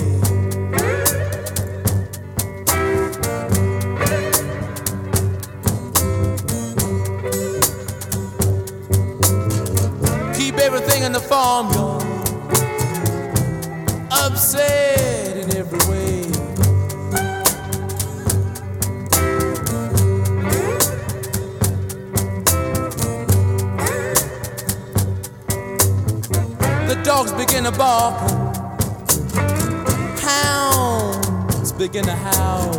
[10.38, 12.04] Keep everything in the farmyard
[14.12, 15.17] upset
[27.08, 28.20] dogs begin to bark,
[30.20, 32.74] hounds begin to howl.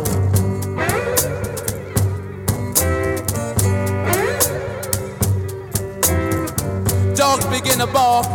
[7.15, 8.27] Dogs begin to bark,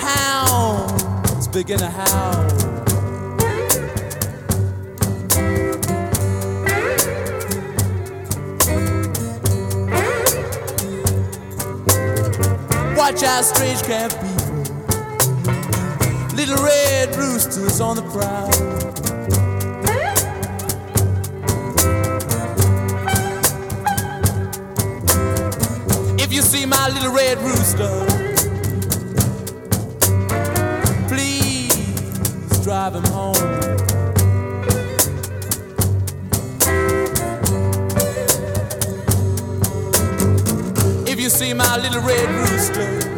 [0.00, 2.63] hounds begin to howl.
[13.06, 14.54] Watch out, strange cat people.
[16.34, 18.48] Little red roosters on the prowl.
[26.18, 28.06] If you see my little red rooster,
[31.06, 33.83] please drive him home.
[41.44, 43.13] See my little red rooster,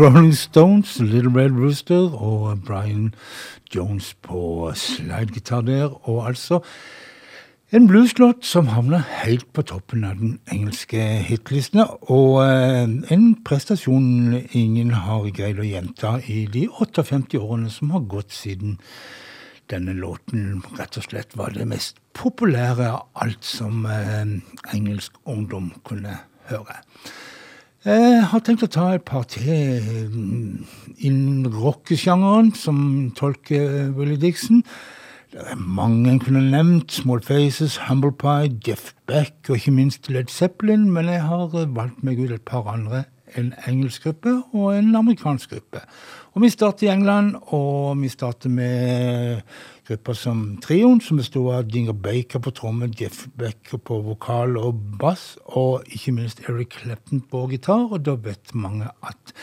[0.00, 3.14] Rolling Stones, Little Red Rooster og Brian
[3.74, 6.08] Jones på slidegitar der.
[6.08, 6.60] Og altså
[7.70, 11.84] en blueslåt som havna helt på toppen av den engelske hitlistene.
[12.08, 18.08] Og eh, en prestasjon ingen har greid å gjenta i de 58 årene som har
[18.08, 18.78] gått siden
[19.68, 24.38] denne låten rett og slett var det mest populære av alt som eh,
[24.72, 26.80] engelsk ungdom kunne høre.
[27.80, 29.80] Jeg har tenkt å ta et par til
[30.12, 30.64] mm,
[31.00, 32.80] innen rockesjangeren, som
[33.16, 34.60] tolker Willie Dixon.
[35.32, 36.92] Det er mange en kunne nevnt.
[36.92, 40.90] Small Faces, Humble Pie, Jeff Beck og ikke minst Led Zeppelin.
[40.92, 43.06] Men jeg har valgt meg ut et par andre.
[43.38, 45.82] En engelsk gruppe og en amerikansk gruppe.
[46.34, 49.40] Og Vi starter i England, og vi starter med
[49.88, 54.78] grupper som Trioen, som bestod av Dinger Baker på tromme, Jeff Becker på vokal og
[55.00, 57.90] bass, og ikke minst Eric Clapton på gitar.
[57.90, 59.34] Og da vet mange at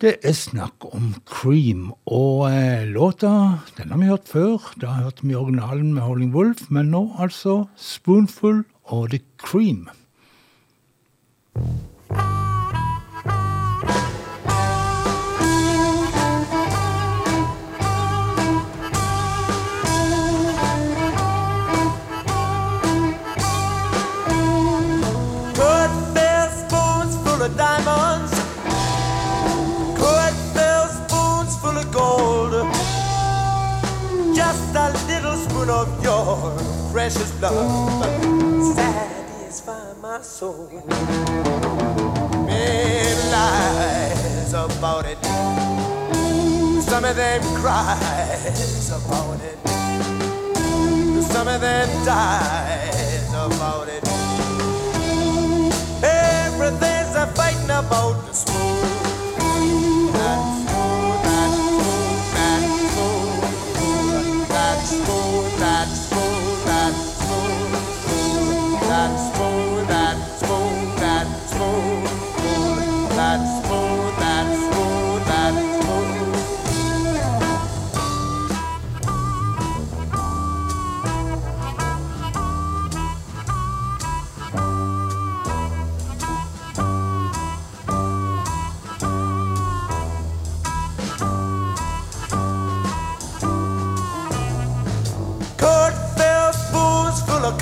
[0.00, 1.92] det er snakk om Cream.
[2.06, 4.72] Og eh, låta den har vi hørt før.
[4.80, 9.88] Da hørte vi originalen med Howling Wolf, men nå altså Spoonful og The Cream.
[11.58, 11.97] Could
[35.58, 38.04] fountain of your precious blood,
[38.74, 40.68] satisfy my soul.
[42.46, 45.18] Many lies about it,
[46.82, 49.58] some of them cries about it,
[51.24, 54.04] some of them dies about it.
[56.02, 58.77] Everything's a fighting about the school.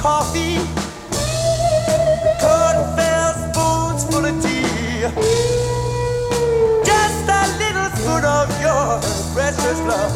[0.07, 0.59] coffee,
[2.43, 2.91] couldn't
[3.43, 5.03] spoons full of tea.
[6.91, 8.87] Just a little spoon of your
[9.35, 10.15] precious love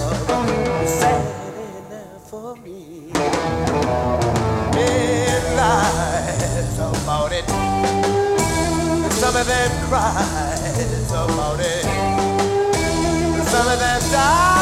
[0.86, 1.24] sat
[1.66, 3.10] in there for me.
[4.76, 7.46] Made lies about it,
[9.20, 10.54] some of them cry
[11.18, 11.84] about it,
[13.52, 14.59] some of them die.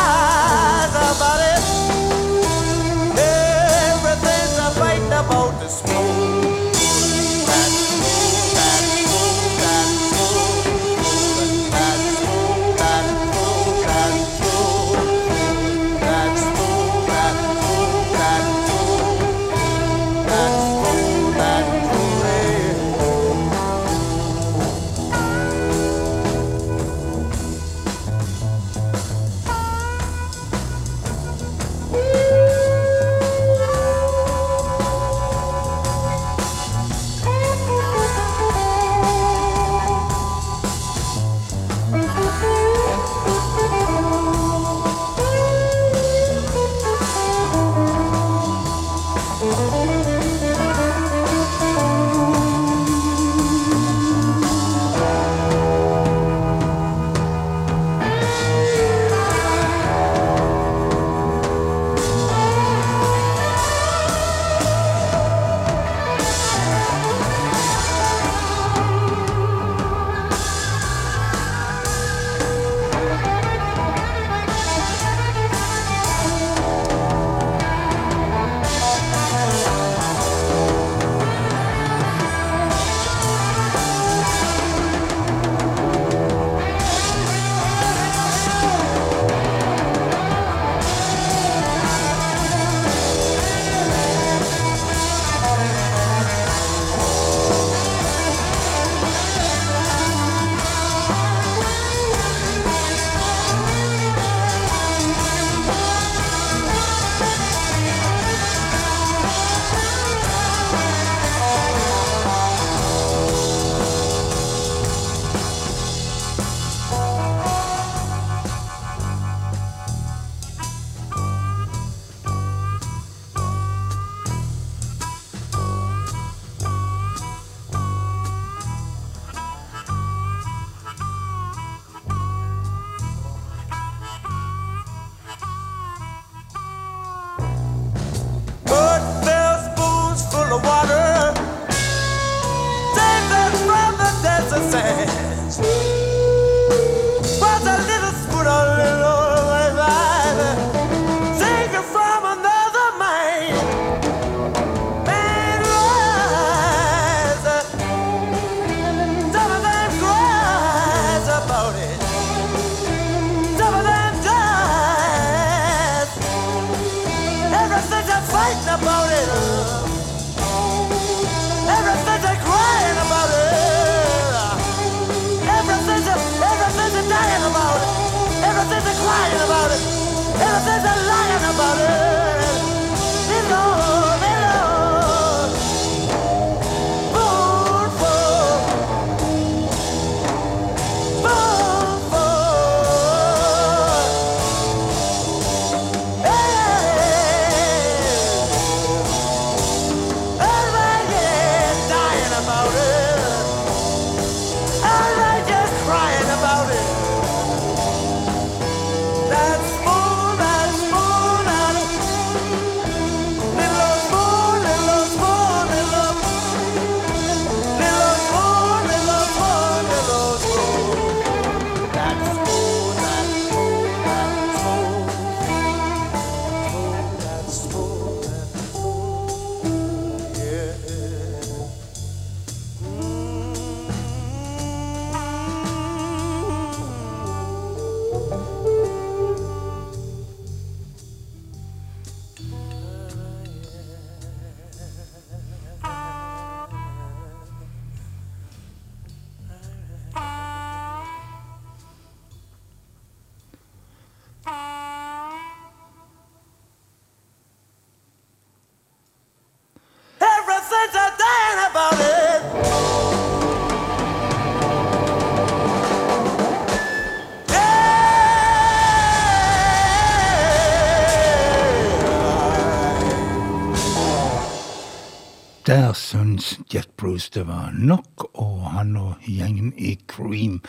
[275.69, 280.63] Der syns Jet Bruce det var nok, og han og gjengen i Cream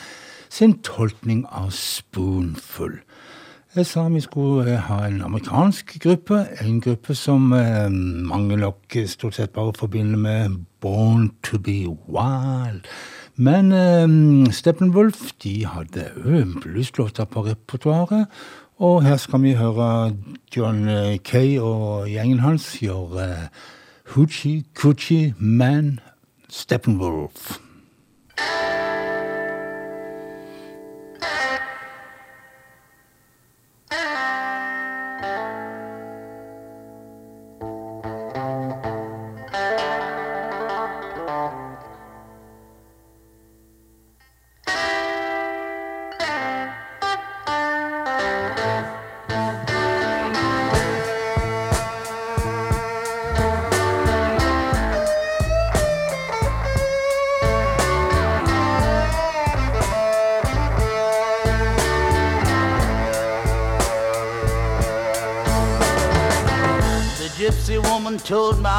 [0.49, 2.97] sin tolkning av Spoonful.
[3.75, 7.87] Jeg sa vi skulle eh, ha en amerikansk gruppe, en gruppe som eh,
[8.27, 12.83] mange nok stort sett bare forbinder med Born to be Wild.
[13.35, 18.27] Men eh, Steppenwolf de hadde òg blueslåter på repertoaret.
[18.83, 20.11] Og her skal vi høre
[20.55, 23.67] John eh, Kay og gjengen hans gjøre eh,
[24.15, 26.01] Hoochie Coochie Man
[26.51, 27.59] Steppenwolf.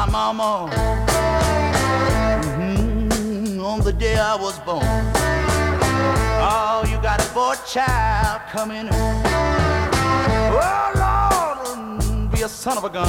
[0.01, 0.67] My mama
[2.57, 4.83] mhm, on the day I was born.
[6.43, 8.89] Oh, you got a boy child coming.
[10.51, 13.07] Oh, Lord, mm, be a son of a gun.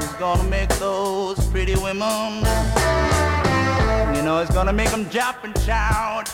[0.00, 2.42] He's gonna make those pretty women.
[4.16, 6.26] You know, he's gonna make them jump and shout.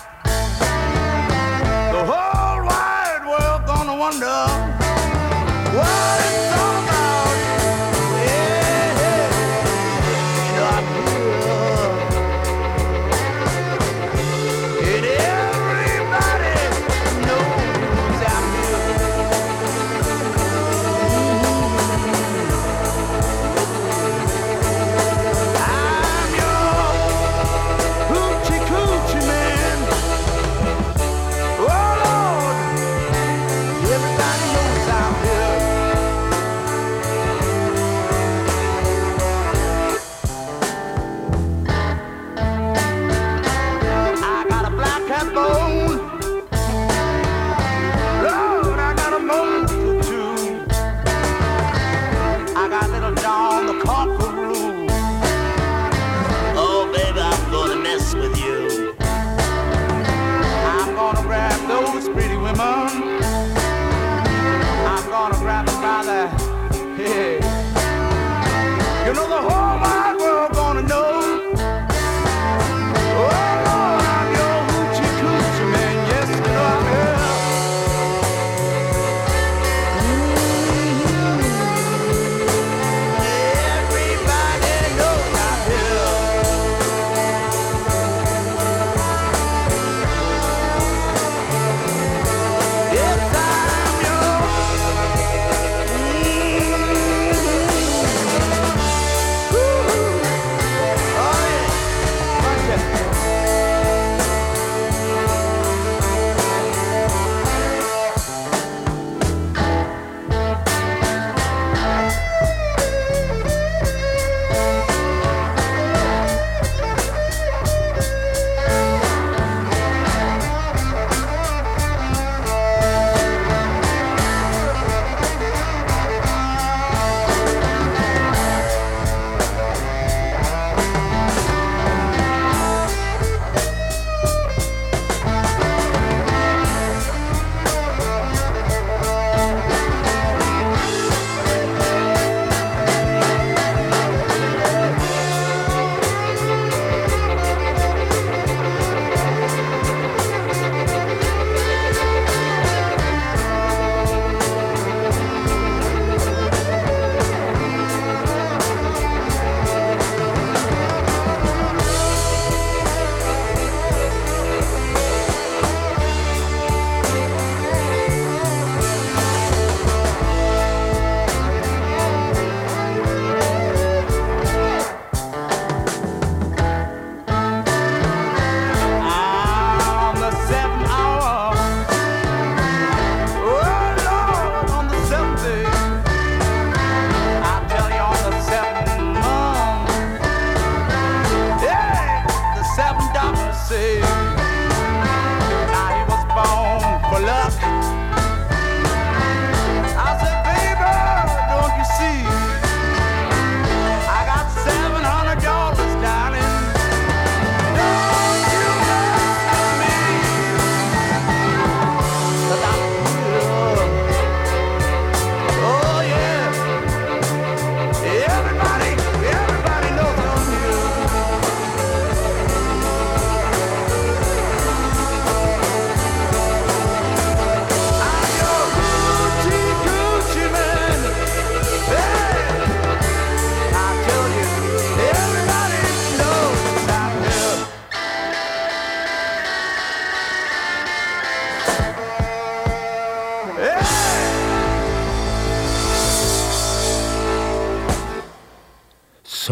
[1.94, 4.38] The whole wide world gonna wonder
[5.76, 6.53] what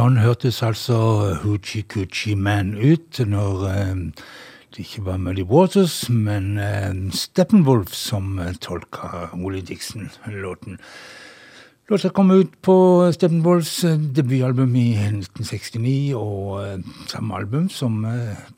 [0.02, 0.96] Sånn hørtes altså
[1.44, 4.00] Hoochie Coochie Man ut når eh,
[4.74, 10.80] det ikke var Muddy Waters, men eh, Steppenwolf som eh, tolka Willie Dixon-låten.
[11.92, 12.74] Låta kom ut på
[13.14, 13.76] Steppenwolfs
[14.18, 18.02] debutalbum i 1969, og samme album som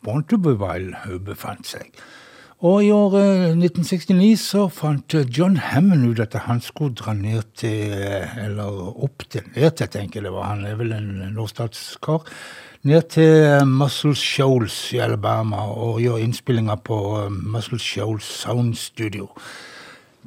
[0.01, 0.97] Born to be Wild
[1.29, 1.93] befant seg.
[2.65, 7.93] Og i året 1969 så fant John Hammond ut at han skulle dra ned til
[8.41, 10.55] Eller opp til Ned tenker jeg det var.
[10.55, 12.25] Han er vel en nordstatskar.
[12.89, 16.97] Ned til Muscle Shoals i Alabama og gjøre innspillinger på
[17.29, 19.29] Muscle Shoals Sound Studio.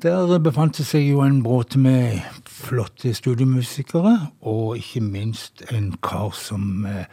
[0.01, 4.14] Der befant det seg jo en bråte med flotte studiomusikere,
[4.45, 7.09] og ikke minst en kar som eh,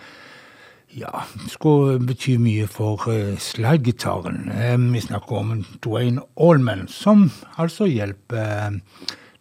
[0.94, 4.48] ja, skulle bety mye for uh, slidegitaren.
[4.52, 8.78] Eh, vi snakker om Dwayne Allman, som altså hjelper eh,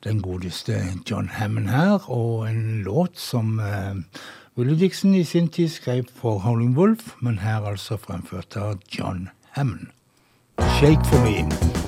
[0.04, 3.96] den godeste John Hammond her, og en låt som uh,
[4.58, 9.30] Willie Dixon i sin tid skrev for Howling Wolf, men her altså fremført av John
[9.52, 9.88] Hammond.
[10.80, 11.83] Shake for me.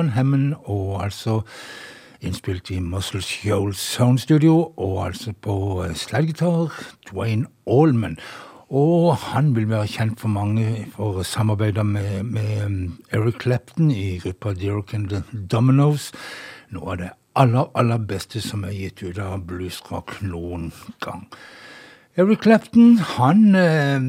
[0.00, 1.42] John Hammond, og altså
[2.24, 8.16] innspilt i Muscle Shoals Sound Studio, og altså på slidegitar slaggitar Dwayne Allman.
[8.70, 14.18] Og han vil være kjent for mange for samarbeidet med, med um, Eric Clapton i
[14.18, 15.22] gruppa Derek and the
[15.52, 16.12] Dominoes.
[16.70, 20.70] Noe av det aller, aller beste som er gitt ut av bluesrock noen
[21.04, 21.28] gang.
[22.18, 24.00] Eric Clapton, han eh,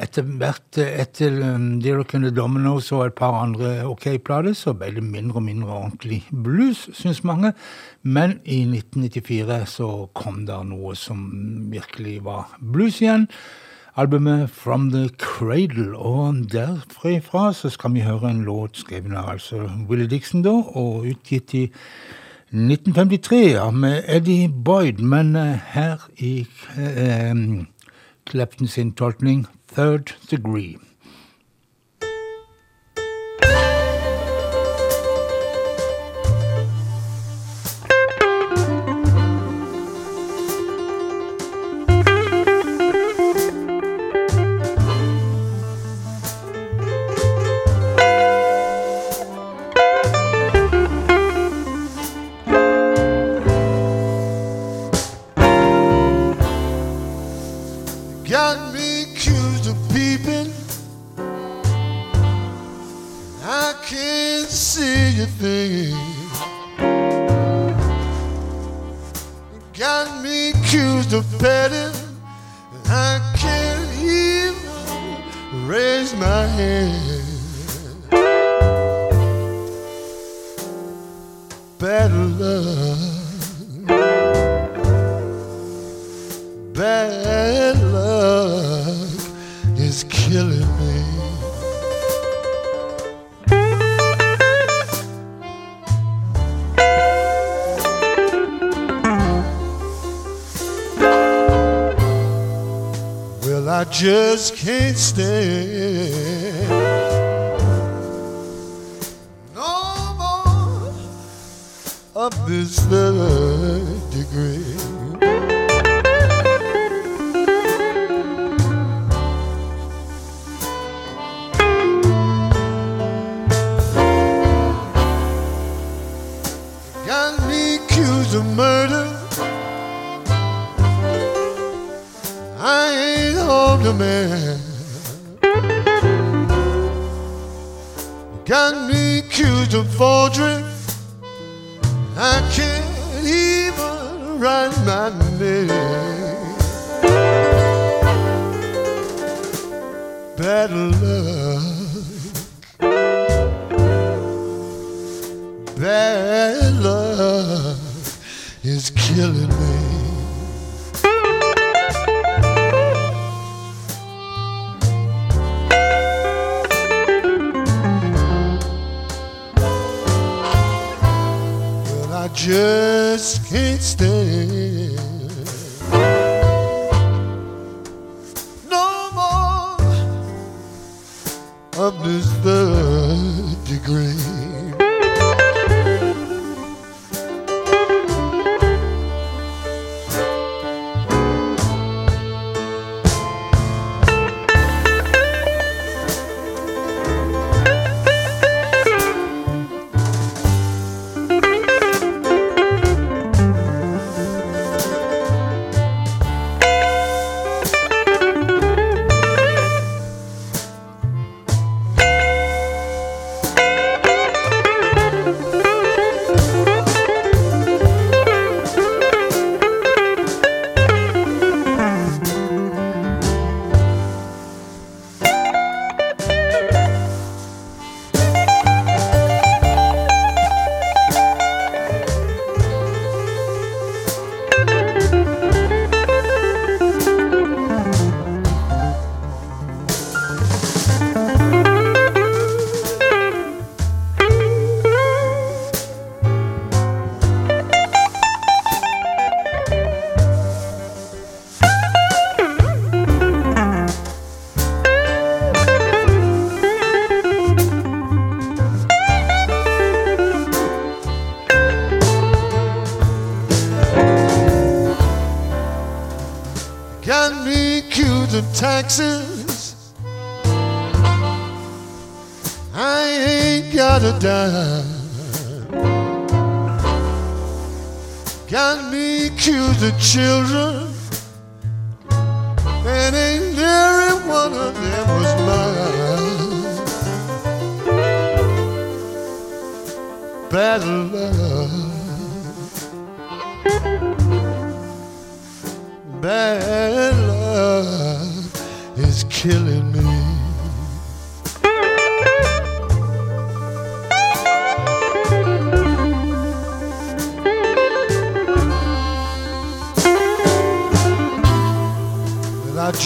[0.00, 4.72] etter hvert eh, etter um, Derek and the Dominoes og et par andre OK-plater, så
[4.72, 7.52] ble det mindre og mindre ordentlig blues, syns mange.
[8.00, 11.28] Men i 1994 så kom det noe som
[11.68, 13.28] virkelig var blues igjen.
[14.00, 19.66] Albumet From the Cradle, og derfra så skal vi høre en låt skrevet av altså
[19.90, 21.66] Willie Dixon da, og utgitt i
[22.52, 26.46] 1953 ja, med Eddie Boyd, men eh, her i
[26.78, 27.34] eh,
[28.30, 30.76] Clapton sin tolkning Third Degree.
[75.52, 77.25] raise my hand.
[103.98, 106.25] just can't stand.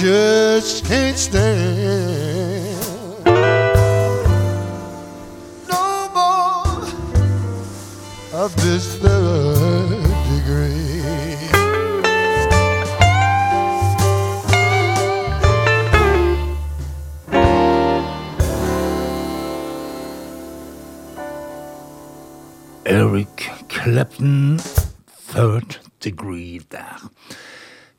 [0.00, 1.79] just can't stand.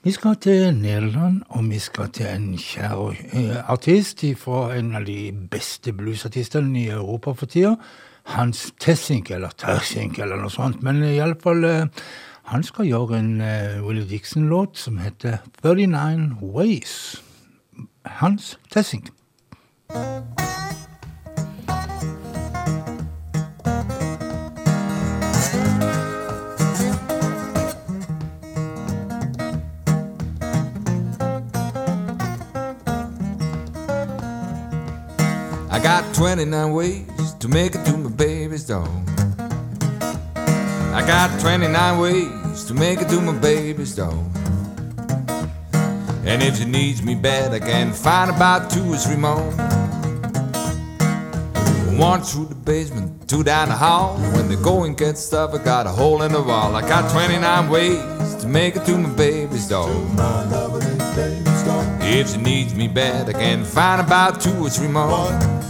[0.03, 5.05] Vi skal til Nederland, og vi skal til en kjær eh, artist fra en av
[5.05, 7.75] de beste bluesartistene i Europa for tida.
[8.33, 10.81] Hans Tessink, eller Tersink, eller noe sånt.
[10.81, 11.85] Men i alle iallfall eh,
[12.49, 17.21] Han skal gjøre en eh, Willy Dixon-låt som heter 39 Ways.
[18.05, 19.13] Hans Tessink.
[35.81, 38.87] I got 29 ways to make it to my baby's door.
[40.93, 44.13] I got 29 ways to make it to my baby's door.
[46.23, 49.41] And if she needs me bad, I can find about two or three more.
[51.97, 54.19] One through the basement, two down the hall.
[54.35, 56.75] When the going gets tough, I got a hole in the wall.
[56.75, 59.89] I got 29 ways to make it to my baby's door.
[62.03, 65.60] If she needs me bad, I can find about two or three more.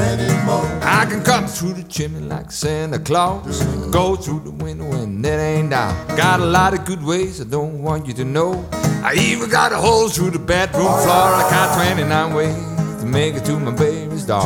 [0.00, 3.62] I can come through the chimney like Santa Claus.
[3.90, 5.94] Go through the window and it ain't down.
[6.16, 8.66] Got a lot of good ways I don't want you to know.
[9.02, 11.30] I even got a hole through the bedroom floor.
[11.40, 14.42] I got 29 ways to make it to my baby's door.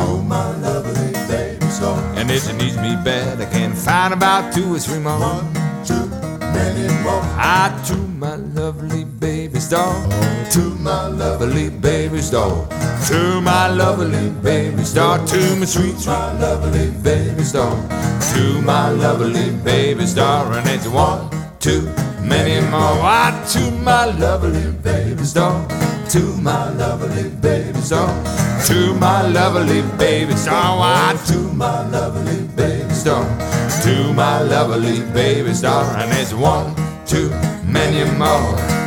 [2.15, 5.64] And if she needs me bad, I can find about two or three more.
[6.57, 9.93] I ah, to my lovely baby's door.
[10.51, 12.67] To my lovely baby's door.
[13.07, 15.17] To my lovely baby's door.
[15.17, 17.75] To my sweet, sweet lovely baby's door.
[18.33, 20.53] To my lovely baby's door.
[20.53, 21.29] And it's one,
[21.59, 21.83] two,
[22.21, 22.99] many more.
[23.03, 25.67] I to my lovely baby's door.
[26.09, 28.07] To my lovely baby's door.
[28.67, 30.53] To my lovely baby's door.
[30.53, 33.54] Oh, I ah, to my lovely baby's door.
[33.85, 36.73] To my lovely baby star, And it's one,
[37.05, 37.29] too
[37.63, 38.84] many more.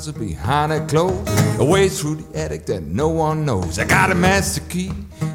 [0.00, 1.28] Closet behind that clothes,
[1.58, 3.78] a way through the attic that no one knows.
[3.78, 4.90] I got a master key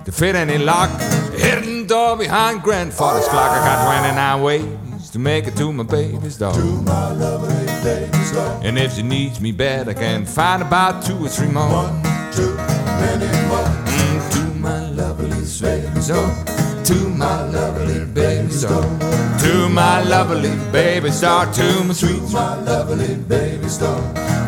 [0.05, 3.51] to fit any lock, a hidden door behind grandfather's clock.
[3.51, 6.53] I got 29 ways to make it to my baby's door.
[6.53, 8.59] To my lovely baby's door.
[8.63, 11.69] And if she needs me bad, I can find about two or three more.
[11.69, 12.01] One,
[12.33, 12.55] two,
[13.05, 13.69] many more.
[13.85, 16.31] Mm, to my lovely baby's door.
[16.85, 18.81] To my lovely baby's door.
[19.41, 21.45] To my lovely baby's door.
[21.45, 24.01] To my sweet, my lovely baby's door.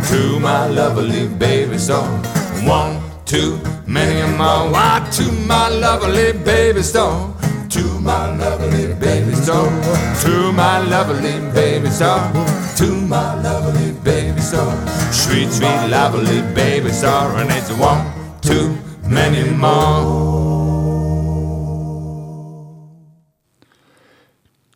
[0.07, 2.07] To my lovely baby's door.
[2.63, 4.71] One, two, many more.
[4.71, 7.35] Why to my lovely baby's door.
[7.69, 9.69] To my lovely baby's door.
[10.23, 12.31] To my lovely baby's door.
[12.77, 14.73] To my lovely baby's door.
[15.11, 17.35] Sweet, sweet, lovely baby's door.
[17.39, 18.05] And it's one,
[18.41, 20.38] two, many more.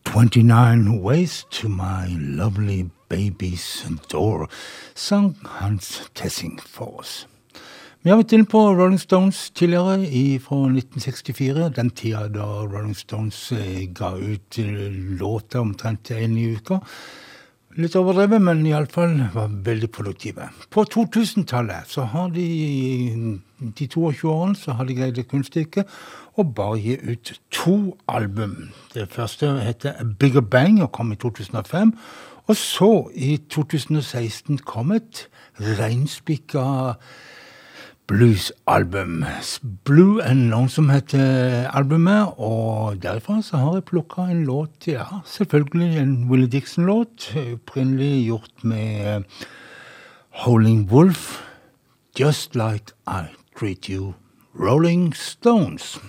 [0.03, 4.48] 29 Ways to My Lovely Baby's Door,
[4.96, 7.28] sang Hans Tessing for oss.
[8.02, 11.68] Vi har vært inne på Rolling Stones tidligere, fra 1964.
[11.76, 14.88] Den tida da Rolling Stones eh, ga ut eh,
[15.20, 16.80] låter omtrent én i uka.
[17.78, 20.50] Litt overdrevet, men iallfall var veldig produktive.
[20.72, 22.48] På 2000-tallet så har de
[23.62, 25.90] de 22 årene så har de greid det kunststykket
[26.40, 27.76] å bare gi ut to
[28.10, 28.72] album.
[28.96, 31.94] Det første heter A Bigger Bang og kom i 2005.
[32.52, 36.64] Og så, i 2016, kom et reinspikka
[38.07, 39.23] bluesalbum.
[39.86, 46.02] Blue and Lonesome heter albumet, og derfra så har jeg plukka en låt, ja, selvfølgelig
[46.02, 49.23] en Willie Dixon-låt, opprinnelig gjort med
[50.44, 51.40] Howling Wolf,
[52.19, 54.14] Just Like I Treat You,
[54.60, 56.02] Rolling Stones.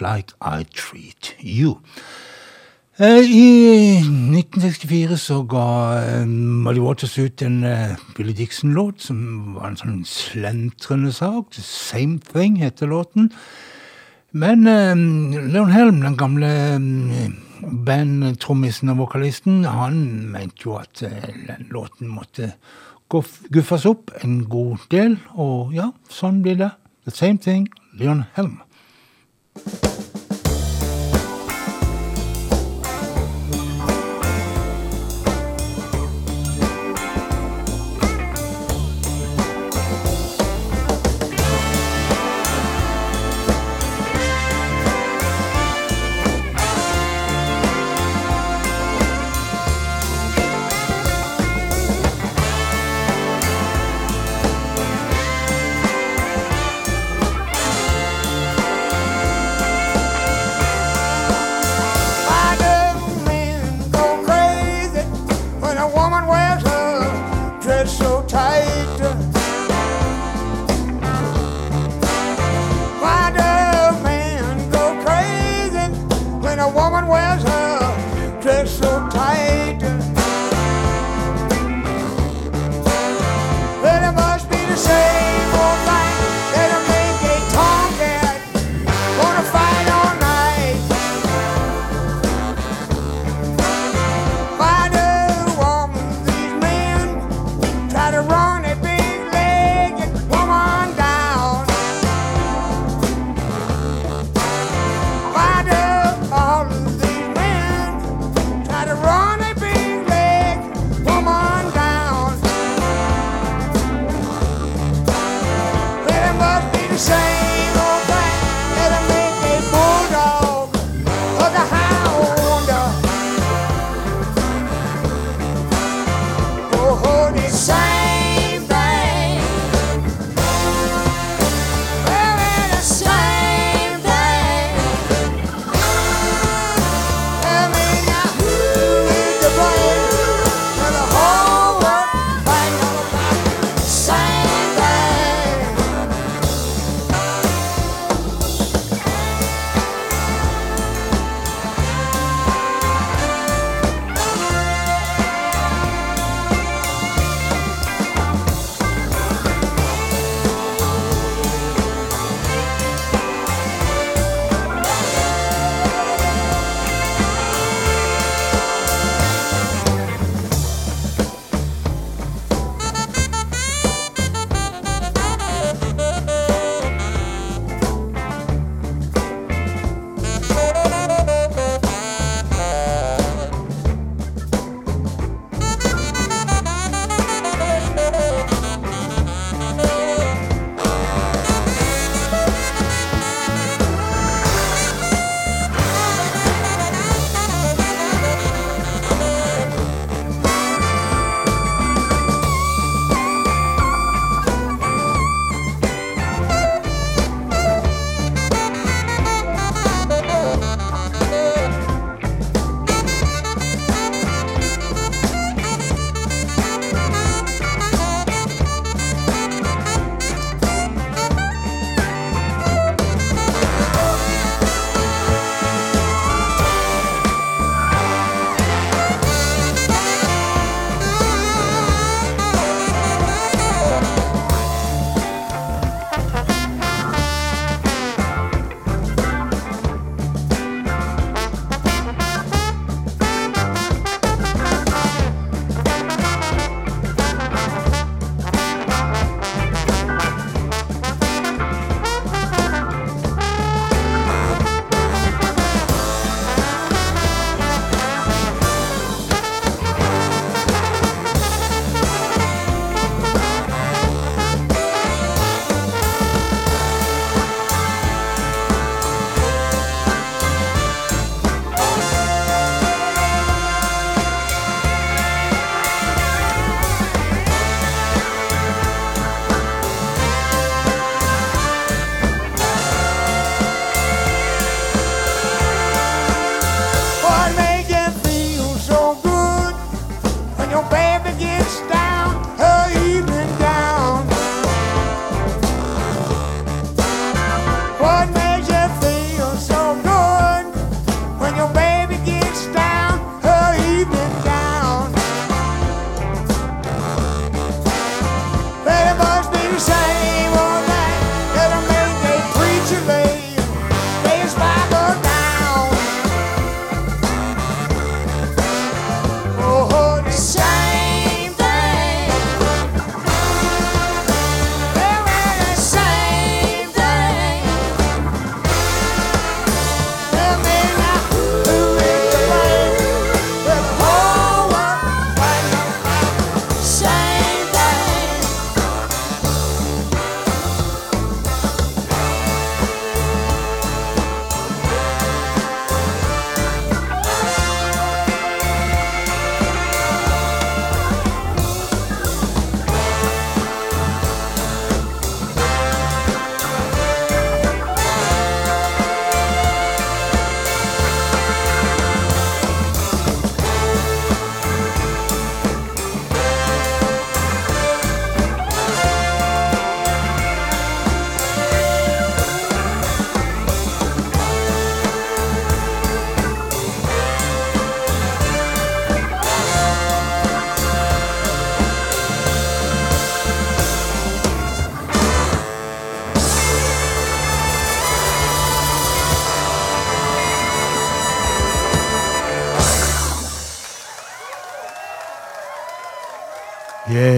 [0.00, 1.78] Like I Treat You.
[3.00, 5.66] Eh, I 1964 så ga
[6.02, 11.48] eh, Muddy Waters ut en eh, Billy Dixon-låt som var en sånn slentrende sak.
[11.56, 13.30] The Same Thing heter låten.
[14.36, 16.50] Men Leon Helm, den gamle
[17.88, 19.96] bandtrommisen og vokalisten, han
[20.30, 22.52] mente jo at den låten måtte
[23.10, 26.70] guffes opp en god del, og ja, sånn blir det.
[27.08, 27.66] The Same Thing,
[27.98, 28.60] Leon Helm.
[29.56, 29.89] Why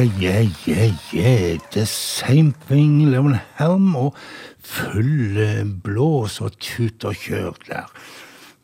[0.03, 1.59] Yeah, yeah, yeah, yeah.
[1.71, 4.17] The same thing, Leon Helm, og
[4.59, 7.93] full eh, blås og tut og kjør der.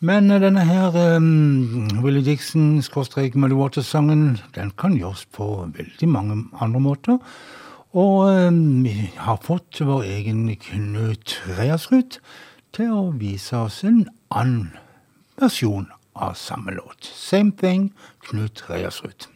[0.02, 5.47] Men eh, denne her um, Willie Dixon, skråstrek Muddy Waters-sangen, den kan gjøres på
[5.77, 7.23] veldig mange andre måter.
[7.94, 12.19] Og um, vi har fått vår egen Knut Reiersrud
[12.74, 14.73] til å vise oss en annen
[15.39, 15.86] versjon
[16.19, 17.06] av samme låt.
[17.15, 17.93] Same thing,
[18.27, 19.31] Knut Reiersrud.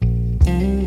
[0.00, 0.79] What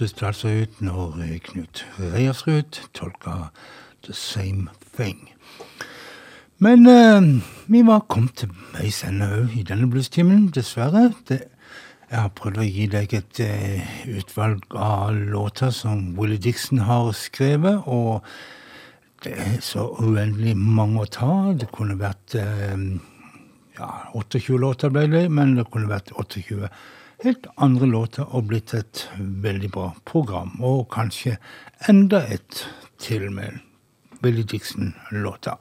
[0.00, 3.50] hørtes ut når eh, Knut Reiersrud tolka
[4.06, 5.28] The Same Thing.
[6.58, 11.10] Men eh, vi var kommet til veis ende òg i denne bluestimen, dessverre.
[11.28, 11.42] Det,
[12.10, 17.12] jeg har prøvd å gi deg et eh, utvalg av låter som Willie Dixon har
[17.16, 18.24] skrevet, og
[19.24, 21.32] det er så uendelig mange å ta.
[21.52, 22.88] Det kunne vært eh,
[23.76, 26.72] ja, 28 låter ble det, men det kunne vært 28
[27.24, 30.54] helt andre låter og blitt et veldig bra program.
[30.60, 31.36] Og kanskje
[31.88, 32.64] enda et
[33.00, 33.60] til med
[34.22, 35.56] Billy Dixon-låter.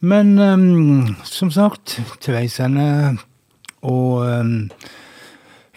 [0.00, 3.18] Men um, som sagt, til veis ende.
[3.82, 4.70] Og um,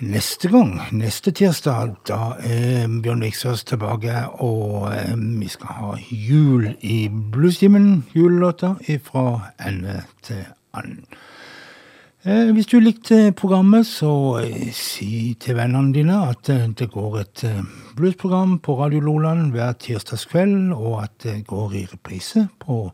[0.01, 6.71] neste gang, neste tirsdag, da er Bjørn Viksås tilbake, og ehm, vi skal ha jul
[6.81, 8.03] i bluestimen.
[8.15, 11.05] Julelåter fra ende til annen.
[12.21, 17.15] Eh, hvis du likte programmet, så eh, si til vennene dine at eh, det går
[17.17, 17.41] et
[17.97, 22.91] bluesprogram på Radio Loland hver tirsdagskveld, og at det går i reprise på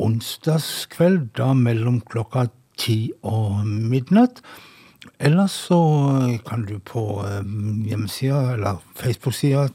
[0.00, 2.46] onsdagskveld, da mellom klokka
[2.80, 4.40] ti og midnatt.
[5.20, 5.82] Ellers så
[6.48, 7.04] kan du på
[7.84, 9.68] hjemmesida, eller Facebook-sida,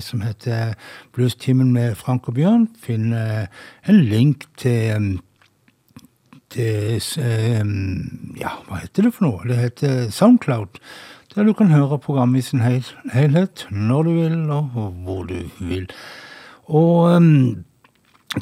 [0.00, 0.74] som heter
[1.16, 3.48] Bluestimen med Frank og Bjørn, finne
[3.88, 5.20] en link til
[6.58, 9.46] Ja, hva heter det for noe?
[9.46, 10.80] Det heter Soundcloud.
[11.34, 12.62] Der du kan høre programmet i sin
[13.14, 14.64] helhet når du vil, og
[15.04, 15.86] hvor du vil.
[16.66, 17.20] Og eh,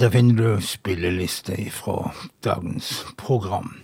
[0.01, 2.15] der finner du spilleliste fra
[2.45, 3.75] dagens program.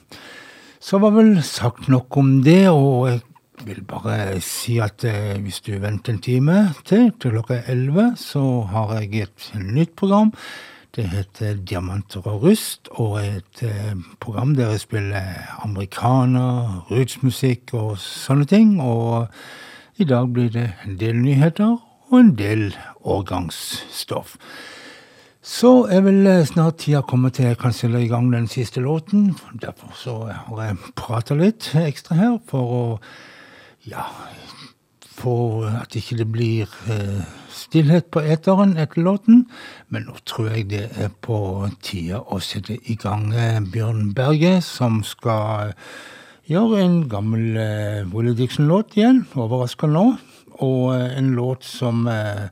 [0.81, 3.21] Så var vel sagt nok om det, og jeg
[3.65, 8.65] vil bare si at eh, hvis du venter en time til, til klokka elleve, så
[8.73, 10.33] har jeg et nytt program.
[10.95, 15.25] Det heter Diamanter og rust, og er et eh, program der jeg spiller
[15.65, 18.77] amerikaner, rootsmusikk og sånne ting.
[18.79, 19.27] Og
[19.99, 21.81] i dag blir det en del nyheter
[22.11, 22.69] og en del
[23.03, 24.37] årgangsstoff.
[25.43, 28.81] Så er vel eh, snart tida kommet til jeg kan stille i gang den siste
[28.81, 29.33] låten.
[29.51, 32.85] Derfor så har jeg prata litt ekstra her for å
[33.91, 34.07] ja,
[35.15, 37.23] for at ikke det blir eh,
[37.55, 39.47] stillhet på eteren etter låten.
[39.89, 41.39] Men nå tror jeg det er på
[41.85, 45.75] tide å sette i gang eh, Bjørn Berge, som skal
[46.51, 47.59] gjøre en gammel
[48.13, 49.25] Willy Dixon-låt igjen.
[49.39, 50.07] Overraskende nå.
[50.63, 52.49] Og eh, en låt som eh,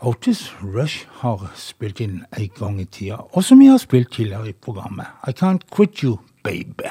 [0.00, 4.52] Otis Rush har spilt inn en gang i tida, og som vi har spilt tidligere
[4.52, 5.06] i programmet.
[5.26, 6.90] I Can't Quit You, Baby.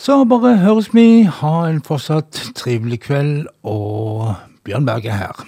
[0.00, 1.22] Så bare høres vi.
[1.22, 5.44] Ha en fortsatt trivelig kveld, og Bjørn Berge er her.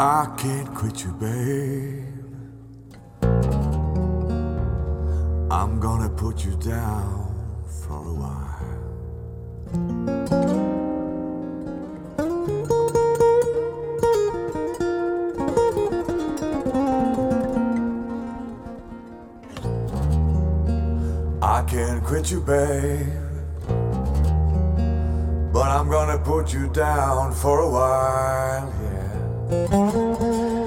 [0.00, 1.97] I can't quit you, babe.
[5.60, 7.34] I'm gonna put you down
[7.66, 8.78] for a while.
[21.42, 23.08] I can't quit you, babe.
[25.52, 28.72] But I'm gonna put you down for a while,
[29.50, 30.57] yeah.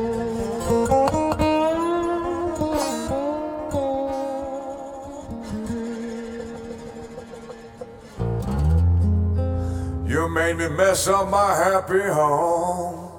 [10.33, 13.09] made me mess up my happy home.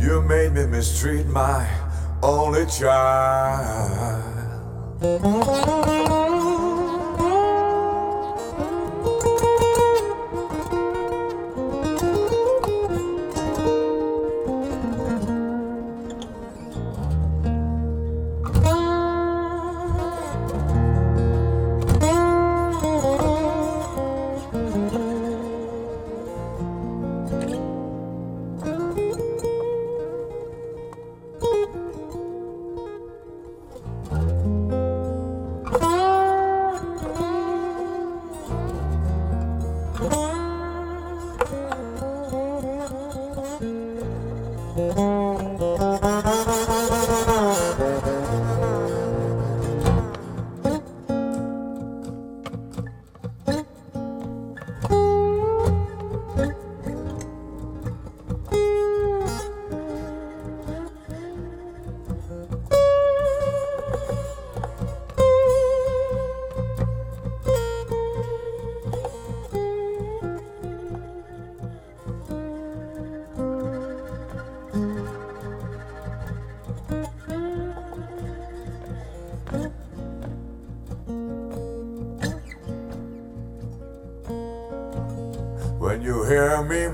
[0.00, 1.68] You made me mistreat my
[2.22, 4.24] only child.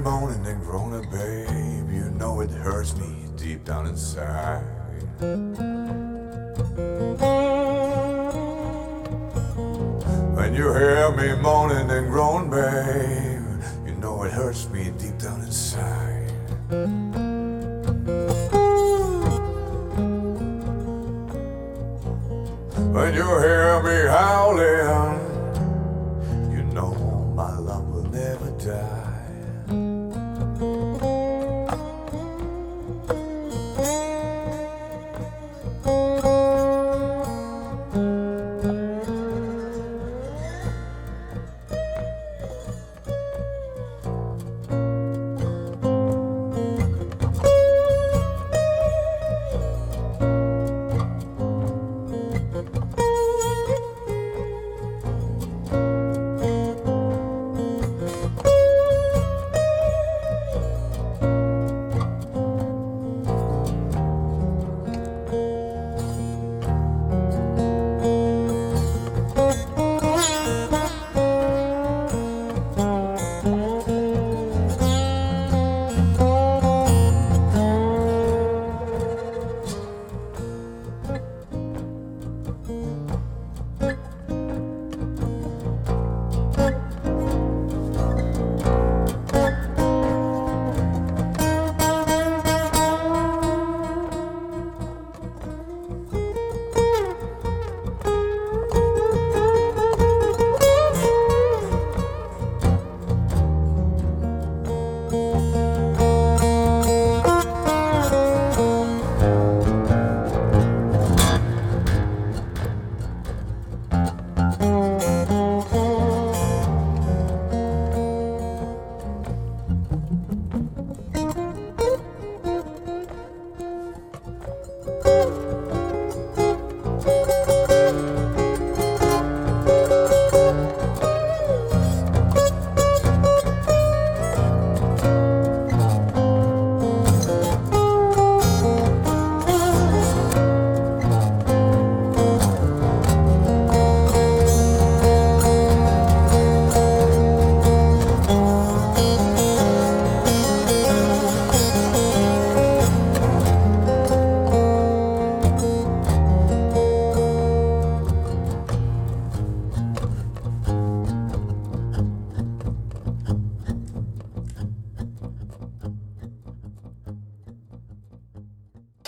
[0.02, 0.40] bone